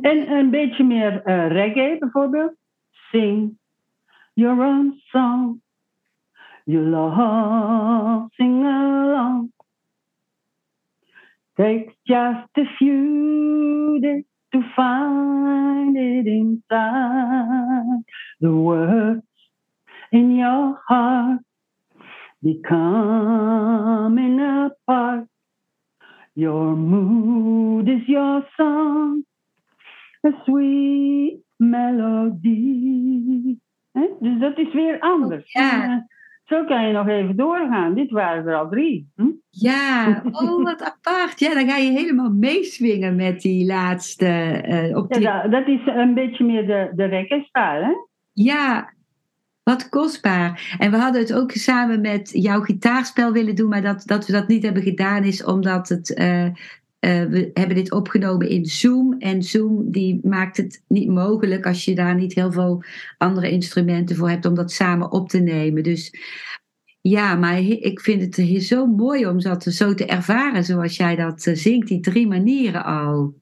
En 0.00 0.30
een 0.32 0.50
beetje 0.50 0.84
meer 0.84 1.22
eh, 1.22 1.48
reggae 1.48 1.96
bijvoorbeeld. 1.98 2.54
Sing 2.90 3.58
your 4.36 4.62
own 4.62 5.00
song. 5.12 5.60
You'll 6.66 6.94
all 6.94 8.28
sing 8.38 8.62
along. 8.64 9.50
Takes 11.58 11.94
just 12.06 12.48
a 12.56 12.64
few 12.78 14.00
days 14.02 14.24
to 14.52 14.60
find 14.74 15.96
it 15.96 16.26
inside. 16.26 18.02
The 18.40 18.52
words 18.52 19.22
in 20.12 20.36
your 20.36 20.78
heart 20.88 21.40
becoming 22.42 24.40
a 24.40 24.70
part. 24.86 25.26
Your 26.34 26.74
mood 26.74 27.88
is 27.88 28.08
your 28.08 28.42
song, 28.56 29.22
a 30.26 30.30
sweet 30.46 31.42
melody. 31.60 33.58
Dus 34.20 34.38
dat 34.40 34.58
is 34.58 34.72
weer 34.72 35.00
anders. 35.00 35.52
Ja. 35.52 35.82
En, 35.84 35.90
eh, 35.90 35.96
zo 36.44 36.64
kan 36.64 36.86
je 36.86 36.92
nog 36.92 37.08
even 37.08 37.36
doorgaan. 37.36 37.94
Dit 37.94 38.10
waren 38.10 38.46
er 38.46 38.56
al 38.56 38.68
drie. 38.68 39.12
Hm? 39.16 39.26
Ja, 39.50 40.22
oh 40.30 40.62
wat 40.64 40.82
apart. 40.82 41.40
Ja, 41.40 41.54
dan 41.54 41.68
ga 41.68 41.76
je 41.76 41.90
helemaal 41.90 42.30
meeswingen 42.30 43.16
met 43.16 43.40
die 43.40 43.66
laatste. 43.66 44.26
eh, 44.26 44.96
op 44.96 45.14
Ja, 45.14 45.18
die... 45.18 45.50
dat, 45.50 45.50
dat 45.66 45.66
is 45.68 45.86
een 45.86 46.14
beetje 46.14 46.44
meer 46.44 46.66
de, 46.66 46.90
de 46.94 47.26
hè? 47.60 47.92
Ja, 48.32 48.92
wat 49.62 49.88
kostbaar. 49.88 50.76
En 50.78 50.90
we 50.90 50.96
hadden 50.96 51.20
het 51.20 51.34
ook 51.34 51.50
samen 51.50 52.00
met 52.00 52.30
jouw 52.32 52.60
gitaarspel 52.60 53.32
willen 53.32 53.54
doen, 53.54 53.68
maar 53.68 53.82
dat, 53.82 54.02
dat 54.06 54.26
we 54.26 54.32
dat 54.32 54.48
niet 54.48 54.62
hebben 54.62 54.82
gedaan 54.82 55.24
is 55.24 55.44
omdat 55.44 55.88
het. 55.88 56.14
eh, 56.14 56.46
eh, 57.04 57.24
we 57.24 57.50
hebben 57.54 57.76
dit 57.76 57.92
opgenomen 57.92 58.48
in 58.48 58.64
Zoom. 58.64 59.14
En 59.18 59.42
Zoom 59.42 59.90
die 59.90 60.20
maakt 60.22 60.56
het 60.56 60.82
niet 60.88 61.08
mogelijk 61.08 61.66
als 61.66 61.84
je 61.84 61.94
daar 61.94 62.14
niet 62.14 62.34
heel 62.34 62.52
veel 62.52 62.82
andere 63.18 63.50
instrumenten 63.50 64.16
voor 64.16 64.30
hebt 64.30 64.44
om 64.44 64.54
dat 64.54 64.72
samen 64.72 65.12
op 65.12 65.28
te 65.28 65.38
nemen. 65.38 65.82
Dus 65.82 66.14
ja, 67.00 67.34
maar 67.34 67.58
ik 67.60 68.00
vind 68.00 68.20
het 68.20 68.36
he- 68.36 68.58
zo 68.60 68.86
mooi 68.86 69.26
om 69.26 69.40
dat 69.40 69.62
zo 69.62 69.94
te 69.94 70.06
ervaren 70.06 70.64
zoals 70.64 70.96
jij 70.96 71.16
dat 71.16 71.46
eh, 71.46 71.54
zingt, 71.54 71.88
die 71.88 72.00
drie 72.00 72.26
manieren 72.26 72.84
al. 72.84 73.34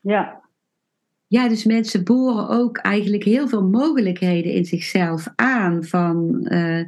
Ja, 0.00 0.40
Ja, 1.26 1.48
dus 1.48 1.64
mensen 1.64 2.04
boren 2.04 2.48
ook 2.48 2.76
eigenlijk 2.78 3.24
heel 3.24 3.48
veel 3.48 3.68
mogelijkheden 3.68 4.52
in 4.52 4.64
zichzelf 4.64 5.28
aan. 5.34 5.84
Van, 5.84 6.46
eh, 6.46 6.78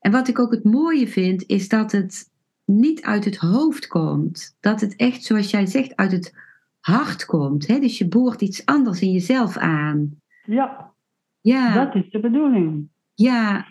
en 0.00 0.10
wat 0.10 0.28
ik 0.28 0.38
ook 0.38 0.52
het 0.52 0.64
mooie 0.64 1.08
vind, 1.08 1.44
is 1.46 1.68
dat 1.68 1.92
het 1.92 2.30
niet 2.72 3.02
uit 3.02 3.24
het 3.24 3.36
hoofd 3.36 3.86
komt. 3.86 4.56
Dat 4.60 4.80
het 4.80 4.96
echt, 4.96 5.24
zoals 5.24 5.50
jij 5.50 5.66
zegt, 5.66 5.96
uit 5.96 6.12
het 6.12 6.34
hart 6.80 7.24
komt. 7.24 7.66
Hè? 7.66 7.78
Dus 7.78 7.98
je 7.98 8.08
boort 8.08 8.40
iets 8.40 8.66
anders 8.66 9.00
in 9.00 9.12
jezelf 9.12 9.56
aan. 9.56 10.20
ja, 10.44 10.92
Ja, 11.40 11.84
dat 11.84 11.94
is 11.94 12.10
de 12.10 12.20
bedoeling. 12.20 12.88
ja. 13.14 13.70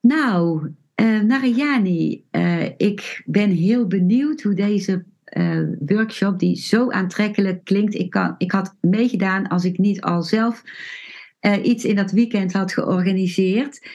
Nou, 0.00 0.74
Narayani, 1.24 2.24
eh, 2.30 2.64
ik 2.76 3.22
ben 3.24 3.50
heel 3.50 3.86
benieuwd 3.86 4.42
hoe 4.42 4.54
deze 4.54 5.04
eh, 5.24 5.62
workshop, 5.86 6.38
die 6.38 6.56
zo 6.56 6.90
aantrekkelijk 6.90 7.64
klinkt. 7.64 7.94
Ik, 7.94 8.10
kan, 8.10 8.34
ik 8.38 8.52
had 8.52 8.76
meegedaan 8.80 9.48
als 9.48 9.64
ik 9.64 9.78
niet 9.78 10.00
al 10.00 10.22
zelf 10.22 10.62
iets 11.62 11.84
in 11.84 11.96
dat 11.96 12.10
weekend 12.10 12.52
had 12.52 12.72
georganiseerd. 12.72 13.88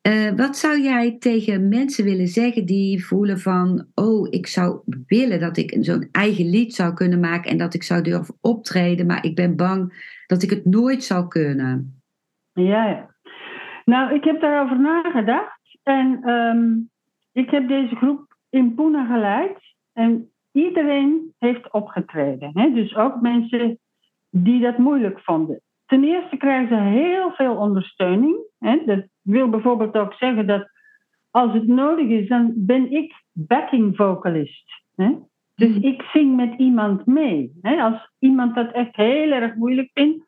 Eh, 0.00 0.30
wat 0.36 0.56
zou 0.56 0.80
jij 0.80 1.16
tegen 1.18 1.68
mensen 1.68 2.04
willen 2.04 2.26
zeggen 2.26 2.66
die 2.66 3.06
voelen 3.06 3.38
van, 3.38 3.86
oh, 3.94 4.26
ik 4.30 4.46
zou 4.46 4.80
willen 5.06 5.40
dat 5.40 5.56
ik 5.56 5.76
zo'n 5.80 6.08
eigen 6.12 6.50
lied 6.50 6.74
zou 6.74 6.94
kunnen 6.94 7.20
maken 7.20 7.50
en 7.50 7.58
dat 7.58 7.74
ik 7.74 7.82
zou 7.82 8.02
durven 8.02 8.34
optreden, 8.40 9.06
maar 9.06 9.24
ik 9.24 9.34
ben 9.34 9.56
bang 9.56 10.08
dat 10.26 10.42
ik 10.42 10.50
het 10.50 10.64
nooit 10.64 11.04
zou 11.04 11.28
kunnen. 11.28 12.02
Ja. 12.52 13.14
Nou, 13.84 14.14
ik 14.14 14.24
heb 14.24 14.40
daarover 14.40 14.80
nagedacht. 14.80 15.60
En 15.82 16.20
ehm, 16.22 16.76
ik 17.32 17.50
heb 17.50 17.68
deze 17.68 17.96
groep 17.96 18.36
in 18.50 18.74
Pune 18.74 19.06
geleid. 19.06 19.58
En 19.92 20.30
iedereen 20.52 21.34
heeft 21.38 21.72
opgetreden. 21.72 22.50
Hè? 22.54 22.72
Dus 22.72 22.96
ook 22.96 23.20
mensen 23.20 23.78
die 24.30 24.60
dat 24.60 24.78
moeilijk 24.78 25.20
vonden. 25.20 25.60
Ten 25.86 26.04
eerste 26.04 26.36
krijgen 26.36 26.68
ze 26.68 26.82
heel 26.82 27.30
veel 27.30 27.56
ondersteuning. 27.56 28.36
Hè? 28.58 28.82
Dat 28.86 29.04
wil 29.30 29.48
bijvoorbeeld 29.48 29.96
ook 29.96 30.12
zeggen 30.14 30.46
dat 30.46 30.70
als 31.30 31.52
het 31.52 31.66
nodig 31.66 32.08
is, 32.08 32.28
dan 32.28 32.52
ben 32.56 32.90
ik 32.92 33.22
backing 33.32 33.96
vocalist. 33.96 34.82
Hè? 34.94 35.10
Dus 35.54 35.68
Mhm. 35.68 35.86
ik 35.86 36.02
zing 36.02 36.36
met 36.36 36.54
iemand 36.58 37.06
mee. 37.06 37.52
Hè? 37.62 37.82
Als 37.82 38.10
iemand 38.18 38.54
dat 38.54 38.72
echt 38.72 38.96
heel 38.96 39.30
erg 39.30 39.54
moeilijk 39.54 39.90
vindt, 39.94 40.24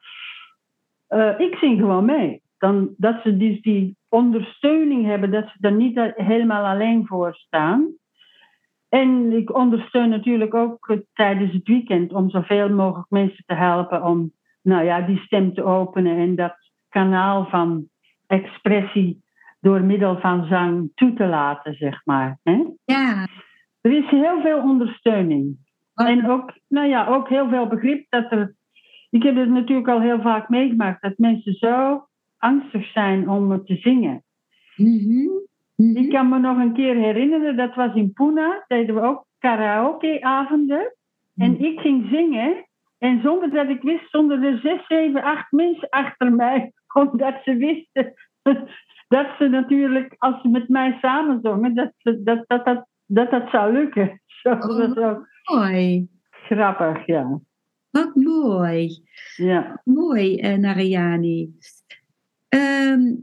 eh, 1.07 1.39
ik 1.41 1.57
zing 1.57 1.79
gewoon 1.79 2.05
mee. 2.05 2.43
Dan, 2.59 2.95
dat 2.97 3.23
ze 3.23 3.37
dus 3.37 3.61
die 3.61 3.97
ondersteuning 4.09 5.07
hebben, 5.07 5.31
dat 5.31 5.45
ze 5.49 5.57
er 5.61 5.73
niet 5.73 6.01
helemaal 6.15 6.65
alleen 6.65 7.07
voor 7.07 7.35
staan. 7.35 7.93
En 8.89 9.33
ik 9.33 9.55
ondersteun 9.57 10.09
natuurlijk 10.09 10.55
ook 10.55 10.89
eh, 10.89 10.99
tijdens 11.13 11.53
het 11.53 11.69
weekend 11.69 12.13
om 12.13 12.31
zoveel 12.31 12.69
mogelijk 12.71 13.11
mensen 13.11 13.45
te 13.47 13.55
helpen 13.55 14.05
om 14.05 14.33
nou 14.63 14.85
ja, 14.85 15.01
die 15.01 15.19
stem 15.19 15.55
te 15.55 15.63
openen 15.65 16.17
en 16.17 16.35
dat 16.35 16.55
kanaal 16.89 17.47
van 17.47 17.89
expressie 18.33 19.23
door 19.61 19.81
middel 19.83 20.19
van 20.21 20.47
zang 20.47 20.91
toe 20.95 21.13
te 21.15 21.27
laten, 21.27 21.75
zeg 21.75 22.01
maar. 22.05 22.39
Hè? 22.43 22.65
Ja, 22.85 23.27
Er 23.81 23.93
is 23.93 24.11
heel 24.11 24.41
veel 24.41 24.59
ondersteuning. 24.63 25.57
Wat- 25.95 26.07
En 26.07 26.31
ook, 26.31 26.53
nou 26.69 26.89
ja, 26.89 27.07
ook 27.07 27.29
heel 27.29 27.49
veel 27.49 27.67
begrip 27.67 28.07
dat 28.09 28.33
er. 28.33 28.55
Ik 29.11 29.23
heb 29.23 29.37
het 29.37 29.49
natuurlijk 29.49 29.89
al 29.89 30.01
heel 30.01 30.21
vaak 30.21 30.49
meegemaakt 30.49 31.03
dat 31.03 31.19
mensen 31.19 31.53
zo 31.53 32.07
angstig 32.39 32.91
zijn 32.93 33.29
om 33.29 33.65
te 33.65 33.77
zingen. 33.77 34.23
Mhm. 34.77 35.29
Ik 35.77 36.09
kan 36.11 36.29
me 36.29 36.39
nog 36.39 36.59
een 36.59 36.73
keer 36.73 36.95
herinneren, 36.97 37.57
dat 37.57 37.75
was 37.75 37.95
in 37.95 38.13
Pune, 38.13 38.65
deden 38.69 38.95
we 38.95 39.01
ook 39.01 39.27
karaokeavonden. 39.39 40.95
En 41.37 41.61
ik 41.61 41.81
ging 41.81 42.09
zingen. 42.11 42.67
En 42.99 43.21
zonder 43.23 43.51
dat 43.51 43.69
ik 43.69 43.83
wist, 43.83 44.05
stonden 44.07 44.43
er 44.43 44.59
zes, 44.59 44.87
zeven, 44.89 45.23
acht 45.23 45.53
mensen 45.53 45.89
achter 45.89 46.33
mij. 46.33 46.73
Omdat 47.11 47.35
ze 47.45 47.55
wisten 47.57 48.15
dat 49.09 49.27
ze 49.39 49.49
natuurlijk, 49.49 50.15
als 50.19 50.41
ze 50.43 50.49
met 50.49 50.69
mij 50.69 50.99
samen 51.01 51.39
zongen, 51.43 51.75
dat 51.75 51.93
ze- 51.99 52.23
dat, 52.23 52.45
dat, 52.47 52.65
dat, 52.65 52.87
dat, 53.07 53.31
dat 53.31 53.49
zou 53.51 53.73
lukken. 53.73 54.21
Zo, 54.43 54.59
Mooi. 55.53 56.09
grappig, 56.33 57.07
ja. 57.07 57.41
Wat 57.91 58.15
mooi. 58.15 59.03
ja. 59.37 59.81
Mooi, 59.85 60.37
eh, 60.41 60.59
Narayani. 60.59 61.51
Ehm, 62.49 63.15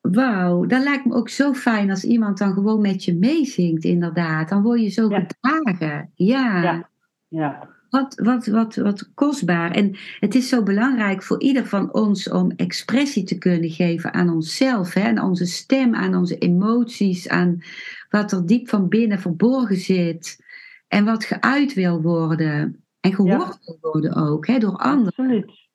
Wauw, 0.00 0.66
dat 0.66 0.82
lijkt 0.82 1.04
me 1.04 1.14
ook 1.14 1.28
zo 1.28 1.52
fijn 1.52 1.90
als 1.90 2.04
iemand 2.04 2.38
dan 2.38 2.52
gewoon 2.52 2.80
met 2.80 3.04
je 3.04 3.14
meezingt, 3.16 3.84
inderdaad. 3.84 4.48
Dan 4.48 4.62
word 4.62 4.80
je 4.80 4.88
zo 4.88 5.08
Ja. 5.08 5.20
gedragen. 5.20 6.10
Ja, 6.14 6.62
Ja. 6.62 6.88
ja. 7.28 7.68
Wat, 7.90 8.14
wat, 8.22 8.46
wat, 8.46 8.74
wat 8.74 9.10
kostbaar. 9.14 9.70
En 9.70 9.96
het 10.20 10.34
is 10.34 10.48
zo 10.48 10.62
belangrijk 10.62 11.22
voor 11.22 11.40
ieder 11.40 11.66
van 11.66 11.92
ons 11.92 12.30
om 12.30 12.52
expressie 12.56 13.24
te 13.24 13.38
kunnen 13.38 13.70
geven 13.70 14.12
aan 14.14 14.30
onszelf, 14.30 14.94
hè, 14.94 15.08
aan 15.08 15.22
onze 15.28 15.46
stem, 15.46 15.94
aan 15.94 16.14
onze 16.14 16.38
emoties, 16.38 17.28
aan 17.28 17.62
wat 18.10 18.32
er 18.32 18.46
diep 18.46 18.68
van 18.68 18.88
binnen 18.88 19.18
verborgen 19.18 19.76
zit. 19.76 20.44
En 20.88 21.04
wat 21.04 21.24
geuit 21.24 21.74
wil 21.74 22.02
worden. 22.02 22.84
En 23.00 23.14
gehoord 23.14 23.58
wil 23.64 23.78
worden 23.80 24.14
ook, 24.14 24.46
hè, 24.46 24.58
door 24.58 24.76
anderen. 24.76 25.12
Absoluut. 25.16 25.68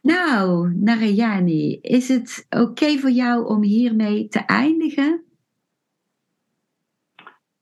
Nou, 0.00 0.74
Narayani, 0.74 1.78
is 1.80 2.08
het 2.08 2.46
oké 2.48 2.98
voor 2.98 3.10
jou 3.10 3.46
om 3.46 3.62
hiermee 3.62 4.28
te 4.28 4.38
eindigen? 4.38 5.25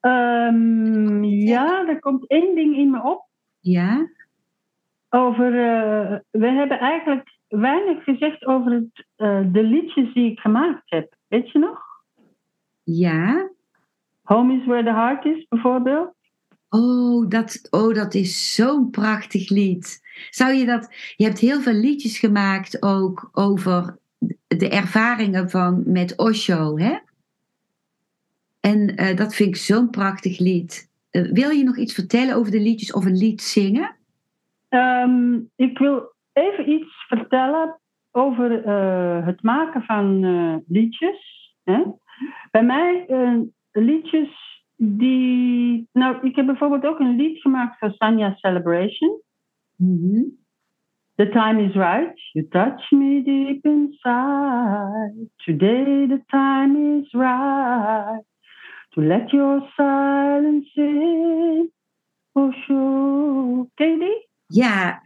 Ehm, 0.05 1.25
ja, 1.25 1.89
er 1.89 1.99
komt 1.99 2.29
één 2.29 2.55
ding 2.55 2.77
in 2.77 2.91
me 2.91 3.03
op. 3.03 3.27
Ja? 3.61 4.09
Over, 5.09 5.47
eh, 5.47 6.19
we 6.31 6.47
hebben 6.47 6.79
eigenlijk 6.79 7.39
weinig 7.49 8.05
gezegd 8.05 8.45
over 8.45 8.73
het, 8.73 9.07
eh, 9.17 9.41
de 9.53 9.63
liedjes 9.63 10.15
die 10.15 10.31
ik 10.31 10.39
gemaakt 10.39 10.83
heb. 10.85 11.15
Weet 11.29 11.51
je 11.51 11.59
nog? 11.59 11.81
Ja? 12.83 13.51
Home 14.23 14.55
is 14.61 14.67
where 14.67 14.85
the 14.85 14.93
heart 14.93 15.25
is, 15.25 15.47
bijvoorbeeld. 15.49 16.15
Oh, 16.69 17.29
dat, 17.29 17.69
oh, 17.71 17.95
dat 17.95 18.15
is 18.15 18.55
zo'n 18.55 18.91
prachtig 18.91 19.49
lied. 19.49 20.01
Zou 20.31 20.55
je 20.55 20.65
dat... 20.65 20.95
Je 21.17 21.25
hebt 21.25 21.39
heel 21.39 21.61
veel 21.61 21.73
liedjes 21.73 22.19
gemaakt 22.19 22.83
ook 22.83 23.29
over 23.33 23.99
de 24.47 24.69
ervaringen 24.69 25.51
van 25.51 25.83
met 25.87 26.19
Osho, 26.19 26.79
hè? 26.79 26.99
En 28.71 28.97
eh, 28.97 29.17
dat 29.17 29.35
vind 29.35 29.49
ik 29.49 29.57
zo'n 29.57 29.91
prachtig 29.91 30.39
lied. 30.39 30.91
Eh, 31.11 31.23
wil 31.23 31.51
je 31.51 31.65
nog 31.65 31.77
iets 31.77 31.95
vertellen 31.95 32.37
over 32.37 32.53
de 32.53 32.61
liedjes 32.61 32.93
of 32.93 33.05
een 33.05 33.17
lied 33.17 33.43
zingen? 33.43 33.97
Ehm, 34.69 35.41
ik 35.57 35.79
wil 35.79 36.13
even 36.33 36.71
iets 36.71 37.07
vertellen 37.09 37.81
over 38.11 38.65
eh, 38.65 39.27
het 39.27 39.43
maken 39.43 39.83
van 39.83 40.21
liedjes. 40.69 41.53
Hè? 41.65 41.83
Bij 42.51 42.63
mij 42.63 43.07
liedjes 43.73 44.63
die. 44.77 45.89
Nou, 45.93 46.27
ik 46.27 46.37
heb 46.37 46.47
bijvoorbeeld 46.47 46.85
ook 46.85 47.01
een 47.01 47.17
lied 47.17 47.41
gemaakt 47.41 47.79
voor 47.79 47.93
Sanya 47.93 48.35
Celebration. 48.35 49.21
Mhm. 49.77 50.23
The 51.15 51.29
time 51.29 51.63
is 51.63 51.75
right. 51.75 52.31
You 52.33 52.49
touch 52.49 52.91
me 52.91 53.23
deep 53.23 53.65
inside. 53.65 55.31
Today 55.37 56.07
the 56.07 56.23
time 56.27 57.01
is 57.01 57.13
right. 57.13 58.33
To 58.95 59.01
let 59.01 59.31
your 59.33 59.61
silence 59.77 60.71
in. 60.75 61.71
Oh, 62.33 62.53
sure. 62.53 63.67
Ken 63.75 63.91
je 63.91 63.99
die? 63.99 64.29
Ja. 64.47 65.03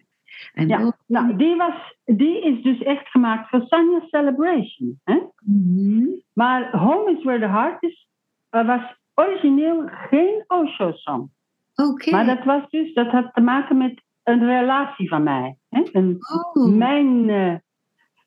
En 0.53 0.68
Ja, 0.68 0.92
nou, 1.07 1.37
die, 1.37 1.57
was, 1.57 1.96
die 2.05 2.40
is 2.42 2.62
dus 2.62 2.83
echt 2.83 3.09
gemaakt 3.09 3.48
voor 3.48 3.62
Sanya 3.66 4.01
Celebration. 4.11 5.01
Hè? 5.05 5.18
Mhm. 5.44 6.07
Maar 6.35 6.77
Home 6.77 7.16
is 7.16 7.24
Where 7.24 7.40
the 7.40 7.46
Heart 7.48 7.83
is, 7.83 8.09
eh, 8.51 8.66
was 8.66 8.81
origineel 9.14 9.83
geen 9.87 10.44
Osho-song. 10.46 11.31
Oké. 11.74 12.11
Maar 12.11 12.27
dat, 12.27 12.44
was 12.44 12.68
dus, 12.70 12.94
dat 12.94 13.11
had 13.11 13.35
te 13.35 13.40
maken 13.40 13.77
met 13.77 14.03
een 14.22 14.46
relatie 14.46 15.09
van 15.09 15.22
mij. 15.22 15.57
Hè? 15.68 15.83
Een, 15.92 16.16
Oh. 16.53 16.77
mijn, 16.77 17.29
eh, 17.31 17.55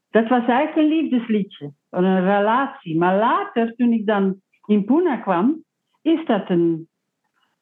dat 0.10 0.28
was 0.28 0.46
eigenlijk 0.48 0.76
een 0.76 0.98
liefdesliedje. 0.98 1.74
Een 1.90 2.24
relatie. 2.24 2.98
Maar 2.98 3.18
later, 3.18 3.76
toen 3.76 3.92
ik 3.94 4.06
dan 4.06 4.42
in 4.72 4.86
Pune 4.86 5.22
kwam, 5.22 5.64
is 6.02 6.26
dat 6.26 6.50
een, 6.50 6.88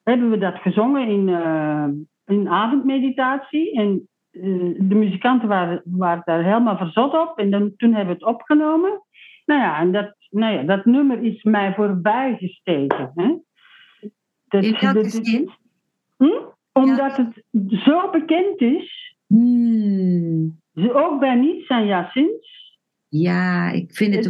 hebben 0.03 0.29
we 0.29 0.37
dat 0.37 0.55
gezongen 0.57 1.07
in, 1.07 1.29
eh, 1.29 1.87
in 2.25 2.49
avondmeditatie. 2.49 3.71
En 3.79 4.07
eh, 4.31 4.41
de 4.79 4.95
muzikanten 4.95 5.47
waren, 5.47 5.81
waren 5.85 6.21
daar 6.25 6.43
helemaal 6.43 6.77
verzot 6.77 7.13
op. 7.13 7.37
En 7.37 7.49
dan, 7.51 7.73
toen 7.77 7.93
hebben 7.93 8.17
we 8.17 8.25
het 8.25 8.33
opgenomen. 8.35 9.01
Nou 9.45 9.61
ja, 9.61 9.79
en 9.79 9.91
dat, 9.91 10.15
nou 10.29 10.53
ja, 10.53 10.63
dat 10.63 10.85
nummer 10.85 11.23
is 11.23 11.43
mij 11.43 11.73
voorbij 11.73 12.35
gestegen. 12.39 13.11
Hè? 13.15 13.35
Dat, 14.47 14.63
In 14.63 14.77
welke 14.79 14.93
dat- 14.93 15.11
zin? 15.11 15.49
Hm? 16.17 16.41
Omdat 16.73 17.17
het 17.17 17.43
zo 17.69 18.09
bekend 18.09 18.61
is, 18.61 19.15
Hmm. 19.27 20.59
ook 20.75 21.19
bij 21.19 21.35
niet-Sanjasins. 21.35 22.58
Ja, 23.09 23.71
ik 23.71 23.95
vind 23.95 24.15
het... 24.15 24.23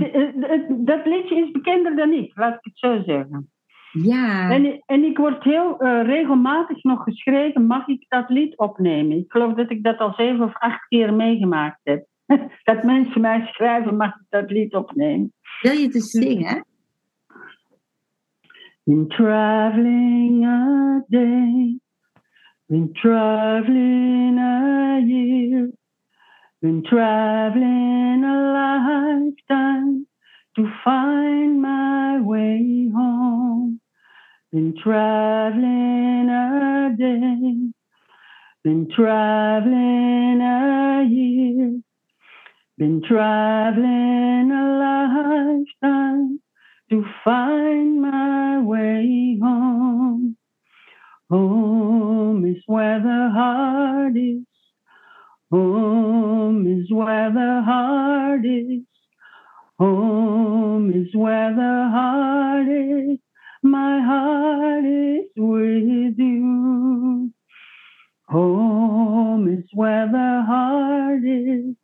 Dat 0.70 1.06
liedje 1.06 1.36
is 1.36 1.52
bekender 1.52 1.96
dan 1.96 2.12
ik, 2.12 2.32
laat 2.36 2.54
ik 2.54 2.60
het 2.64 2.78
zo 2.78 3.02
zeggen. 3.06 3.50
Ja. 3.92 4.52
En, 4.52 4.84
en 4.86 5.04
ik 5.04 5.18
word 5.18 5.44
heel 5.44 5.80
eh, 5.80 6.06
regelmatig 6.06 6.84
nog 6.84 7.04
geschreven, 7.04 7.66
mag 7.66 7.88
ik 7.88 8.06
dat 8.08 8.30
lied 8.30 8.58
opnemen? 8.58 9.18
Ik 9.18 9.32
geloof 9.32 9.54
dat 9.54 9.72
ik 9.72 9.84
dat 9.84 9.98
al 9.98 10.14
zeven 10.14 10.46
of 10.46 10.54
acht 10.54 10.88
keer 10.88 11.14
meegemaakt 11.14 11.80
heb. 11.84 12.06
dat 12.64 12.84
mensen 12.84 13.22
mij 13.22 13.46
schrijven, 13.46 13.98
mag 13.98 14.16
ik 14.16 14.26
dat 14.30 14.52
lied 14.52 14.76
opnemen? 14.76 15.34
Wil 15.62 15.74
je 15.74 15.86
het 15.86 15.96
eens 15.96 16.10
zingen? 16.10 16.66
Been 18.84 19.08
traveling 19.08 20.46
a 20.46 21.04
day, 21.08 21.80
been 22.66 22.92
traveling 22.94 24.40
a 24.40 24.98
year, 25.06 25.70
been 26.62 26.84
traveling 26.84 28.24
a 28.26 28.36
lifetime 28.54 30.06
to 30.58 30.70
find 30.84 31.62
my 31.62 32.20
way 32.20 32.90
home. 32.94 33.80
Been 34.52 34.76
traveling 34.84 36.30
a 36.30 36.96
day, 36.98 37.72
been 38.64 38.90
traveling 38.94 40.42
a 40.42 41.06
year, 41.10 41.80
been 42.78 43.02
traveling 43.08 44.52
a 44.52 45.64
lifetime 45.82 46.42
to 46.90 47.06
find 47.24 48.02
my 48.02 48.60
way 48.62 49.38
home. 49.42 50.36
Home 51.30 52.46
is 52.46 52.62
where 52.66 53.00
the 53.00 53.30
heart 53.34 54.18
is. 54.18 54.49
Home 55.52 56.68
is 56.68 56.92
where 56.92 57.32
the 57.32 57.64
heart 57.66 58.46
is. 58.46 58.84
Home 59.80 60.92
is 60.92 61.16
where 61.16 61.56
the 61.56 61.90
heart 61.92 62.68
is. 62.70 63.20
My 63.64 64.02
heart 64.02 64.86
is 64.86 65.26
with 65.38 66.20
you. 66.20 67.34
Home 68.30 69.48
is 69.48 69.66
where 69.74 70.08
the 70.08 70.44
heart 70.48 71.24
is. 71.26 71.76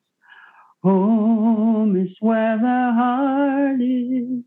Home 0.84 1.96
is 1.98 2.16
where 2.20 2.58
the 2.58 2.94
heart 2.96 3.82
is. 3.82 4.44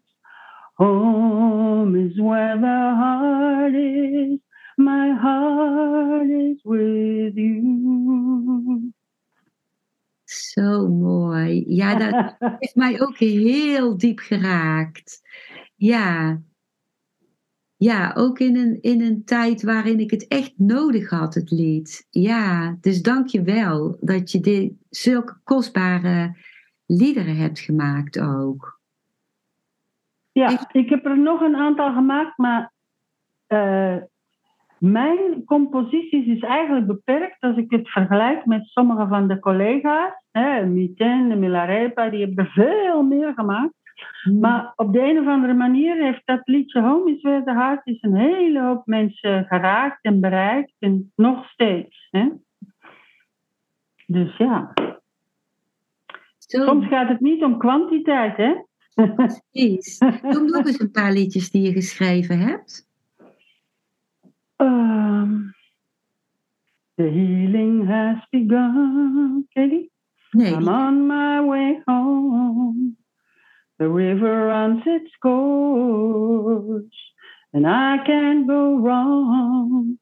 Home 0.78 1.96
is 1.96 2.20
where 2.20 2.57
the 2.57 2.66
heart 2.66 3.74
is. 3.74 4.40
My 4.78 5.12
heart 5.14 6.31
is 6.31 6.59
with 6.64 7.37
you. 7.37 8.92
Zo 10.59 10.88
mooi. 10.88 11.64
Ja, 11.66 11.94
dat 11.94 12.37
heeft 12.59 12.75
mij 12.75 13.01
ook 13.01 13.16
heel 13.16 13.99
diep 13.99 14.18
geraakt. 14.18 15.21
Ja. 15.77 16.40
Ja, 17.77 18.12
ook 18.14 18.38
in 18.38 18.57
een, 18.57 18.79
in 18.81 19.03
een 19.03 19.25
tijd 19.25 19.62
waarin 19.62 20.01
ik 20.01 20.11
het 20.11 20.27
echt 20.27 20.53
nodig 20.57 21.11
had, 21.11 21.35
het 21.35 21.51
lied. 21.51 22.07
Ja, 22.11 22.77
dus 22.81 23.03
dank 23.03 23.27
je 23.29 23.42
wel 23.42 23.97
dat 24.01 24.31
je 24.31 24.40
dit, 24.40 24.73
zulke 24.90 25.40
kostbare 25.44 26.37
liederen 26.87 27.37
hebt 27.37 27.59
gemaakt 27.59 28.21
ook. 28.21 28.81
Ja, 30.33 30.68
ik 30.73 30.88
heb 30.88 31.07
er 31.07 31.18
nog 31.18 31.40
een 31.40 31.57
aantal 31.57 31.92
gemaakt, 31.92 32.38
maar 32.38 32.73
eh, 33.47 33.97
mijn 34.79 35.44
composities 35.44 36.27
is 36.27 36.40
eigenlijk 36.40 36.87
beperkt 36.87 37.40
als 37.40 37.57
ik 37.57 37.71
het 37.71 37.88
vergelijk 37.88 38.47
met 38.47 38.66
sommige 38.66 39.07
van 39.07 39.29
de 39.29 39.38
collega's. 39.38 40.12
Hè, 40.38 40.66
Miten, 40.66 41.29
de 41.29 41.37
Milarepa, 41.37 42.09
die 42.09 42.20
hebben 42.20 42.44
er 42.44 42.51
veel 42.53 43.03
meer 43.03 43.33
gemaakt. 43.35 43.77
Maar 44.40 44.72
op 44.77 44.92
de 44.92 45.01
een 45.01 45.18
of 45.18 45.27
andere 45.27 45.55
manier 45.55 46.03
heeft 46.05 46.22
dat 46.24 46.40
liedje 46.44 46.81
Home 46.81 47.14
is 47.14 47.22
Where 47.22 47.44
the 47.44 47.53
Heart 47.53 47.87
is 47.87 48.03
een 48.03 48.16
hele 48.16 48.61
hoop 48.62 48.87
mensen 48.87 49.44
geraakt 49.44 49.98
en 50.05 50.20
bereikt. 50.20 50.72
En 50.79 51.12
nog 51.16 51.48
steeds. 51.51 52.09
Hè? 52.11 52.29
Dus 54.06 54.37
ja, 54.37 54.73
Zo 56.38 56.65
soms 56.65 56.87
gaat 56.87 57.08
het 57.08 57.21
niet 57.21 57.44
om 57.44 57.58
kwantiteit, 57.58 58.37
hè? 58.37 58.54
precies. 59.15 59.98
Noem 60.23 60.44
nog 60.44 60.67
eens 60.67 60.81
een 60.81 60.90
paar 60.90 61.12
liedjes 61.12 61.50
die 61.50 61.62
je 61.62 61.73
geschreven 61.73 62.38
hebt. 62.38 62.87
Um, 64.56 65.54
the 66.94 67.02
healing 67.02 67.88
has 67.88 68.27
begun. 68.31 69.46
Ken 69.48 69.90
I'm 70.35 70.68
on 70.68 71.06
my 71.06 71.40
way 71.40 71.81
home. 71.87 72.96
The 73.79 73.88
river 73.88 74.46
runs 74.46 74.83
its 74.87 75.10
course, 75.22 76.85
and 77.52 77.66
I 77.66 77.98
can't 78.04 78.46
go 78.46 78.76
wrong. 78.79 79.98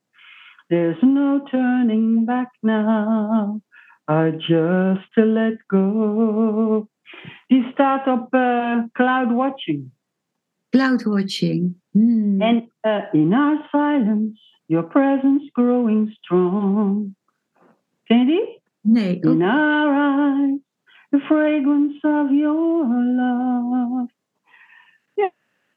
There's 0.69 0.97
no 1.01 1.41
turning 1.49 2.25
back 2.25 2.49
now. 2.61 3.61
I 4.07 4.31
just 4.31 5.13
to 5.15 5.25
let 5.25 5.57
go. 5.69 6.87
Die 7.49 7.69
staat 7.71 8.07
op 8.07 8.33
uh, 8.33 8.83
Cloud 8.91 9.31
Watching. 9.31 9.91
Cloud 10.69 11.05
Watching. 11.05 11.75
Hmm. 11.93 12.41
And 12.41 12.69
uh, 12.83 13.07
in 13.13 13.33
our 13.33 13.57
silence, 13.71 14.39
your 14.67 14.83
presence 14.83 15.49
growing 15.53 16.15
strong. 16.21 17.15
Ken 18.03 18.19
je 18.19 18.25
die? 18.25 18.61
Nee, 18.89 19.19
In 19.19 19.41
our 19.41 19.91
eyes, 19.91 20.59
the 21.11 21.19
fragrance 21.19 21.99
of 22.03 22.31
your 22.31 22.85
love. 23.15 24.09
Ja. 25.13 25.31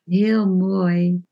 Heel 0.04 0.48
mooi. 0.48 1.22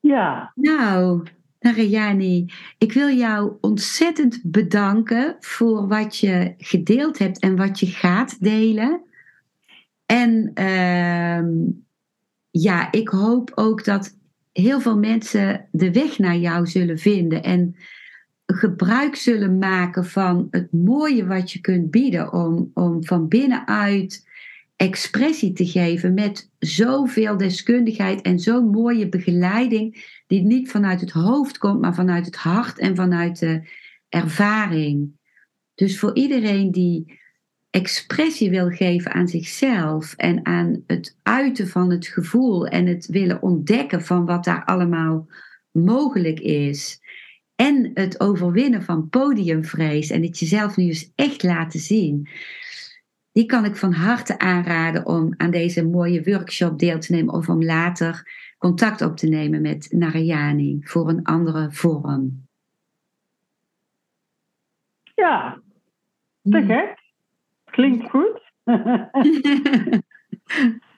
Ja. 0.00 0.52
Nou, 0.54 1.22
Narayani, 1.60 2.52
ik 2.78 2.92
wil 2.92 3.08
jou 3.08 3.52
ontzettend 3.60 4.40
bedanken 4.42 5.36
voor 5.40 5.88
wat 5.88 6.18
je 6.18 6.54
gedeeld 6.58 7.18
hebt 7.18 7.38
en 7.38 7.56
wat 7.56 7.80
je 7.80 7.86
gaat 7.86 8.42
delen. 8.42 9.02
En 10.06 10.50
ehm, 10.54 11.48
ja, 12.50 12.92
ik 12.92 13.08
hoop 13.08 13.52
ook 13.54 13.84
dat 13.84 14.18
heel 14.52 14.80
veel 14.80 14.98
mensen 14.98 15.68
de 15.70 15.92
weg 15.92 16.18
naar 16.18 16.36
jou 16.36 16.66
zullen 16.66 16.98
vinden 16.98 17.42
en 17.42 17.76
gebruik 18.46 19.16
zullen 19.16 19.58
maken 19.58 20.04
van 20.04 20.46
het 20.50 20.72
mooie 20.72 21.26
wat 21.26 21.52
je 21.52 21.60
kunt 21.60 21.90
bieden 21.90 22.32
om, 22.32 22.70
om 22.74 23.04
van 23.04 23.28
binnenuit 23.28 24.28
expressie 24.76 25.52
te 25.52 25.66
geven 25.66 26.14
met 26.14 26.50
zoveel 26.58 27.36
deskundigheid 27.36 28.22
en 28.22 28.38
zo'n 28.38 28.70
mooie 28.70 29.08
begeleiding 29.08 30.12
die 30.26 30.42
niet 30.42 30.70
vanuit 30.70 31.00
het 31.00 31.10
hoofd 31.10 31.58
komt, 31.58 31.80
maar 31.80 31.94
vanuit 31.94 32.26
het 32.26 32.36
hart 32.36 32.78
en 32.78 32.96
vanuit 32.96 33.38
de 33.38 33.68
ervaring. 34.08 35.12
Dus 35.74 35.98
voor 35.98 36.14
iedereen 36.14 36.70
die 36.70 37.20
expressie 37.70 38.50
wil 38.50 38.68
geven 38.68 39.12
aan 39.12 39.28
zichzelf 39.28 40.14
en 40.16 40.46
aan 40.46 40.82
het 40.86 41.16
uiten 41.22 41.68
van 41.68 41.90
het 41.90 42.06
gevoel 42.06 42.66
en 42.66 42.86
het 42.86 43.06
willen 43.06 43.42
ontdekken 43.42 44.02
van 44.02 44.24
wat 44.24 44.44
daar 44.44 44.64
allemaal 44.64 45.26
mogelijk 45.70 46.40
is. 46.40 47.00
En 47.56 47.90
het 47.94 48.20
overwinnen 48.20 48.82
van 48.82 49.08
podiumvrees 49.08 50.10
en 50.10 50.22
het 50.22 50.38
jezelf 50.38 50.76
nu 50.76 50.84
eens 50.84 51.12
echt 51.14 51.42
laten 51.42 51.80
zien. 51.80 52.28
Die 53.32 53.46
kan 53.46 53.64
ik 53.64 53.76
van 53.76 53.92
harte 53.92 54.38
aanraden 54.38 55.06
om 55.06 55.34
aan 55.36 55.50
deze 55.50 55.86
mooie 55.86 56.22
workshop 56.22 56.78
deel 56.78 56.98
te 56.98 57.12
nemen 57.12 57.34
of 57.34 57.48
om 57.48 57.64
later 57.64 58.32
contact 58.58 59.02
op 59.02 59.16
te 59.16 59.28
nemen 59.28 59.62
met 59.62 59.88
Narayani 59.90 60.78
voor 60.82 61.08
een 61.08 61.22
andere 61.22 61.72
vorm. 61.72 62.46
Ja, 65.14 65.62
te 66.42 66.62
gek. 66.62 67.02
Klinkt 67.64 68.10
goed. 68.10 68.52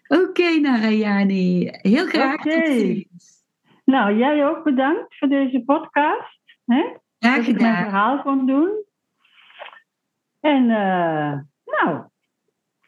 Oké, 0.06 0.22
okay, 0.22 0.58
Narayani. 0.58 1.68
Heel 1.70 2.06
graag 2.06 2.42
tot 2.42 2.66
ziens. 2.66 3.44
Nou, 3.84 4.16
jij 4.16 4.46
ook 4.46 4.64
bedankt 4.64 5.18
voor 5.18 5.28
deze 5.28 5.62
podcast. 5.64 6.35
Hè? 6.66 6.96
Dat 7.18 7.46
ik 7.46 7.60
mijn 7.60 7.76
verhaal 7.76 8.22
kon 8.22 8.46
doen. 8.46 8.84
En 10.40 10.62
uh, 10.62 11.38
nou, 11.64 12.02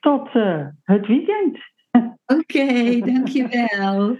tot 0.01 0.35
uh, 0.35 0.67
het 0.83 1.07
weekend. 1.07 1.59
Oké, 2.27 2.41
okay, 2.41 3.01
dankjewel. 3.01 4.17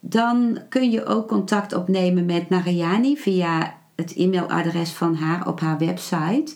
dan 0.00 0.58
kun 0.68 0.90
je 0.90 1.04
ook 1.04 1.28
contact 1.28 1.74
opnemen 1.74 2.24
met 2.24 2.48
Narayani 2.48 3.16
via 3.16 3.78
het 3.96 4.14
e-mailadres 4.16 4.90
van 4.90 5.14
haar 5.14 5.46
op 5.46 5.60
haar 5.60 5.78
website. 5.78 6.54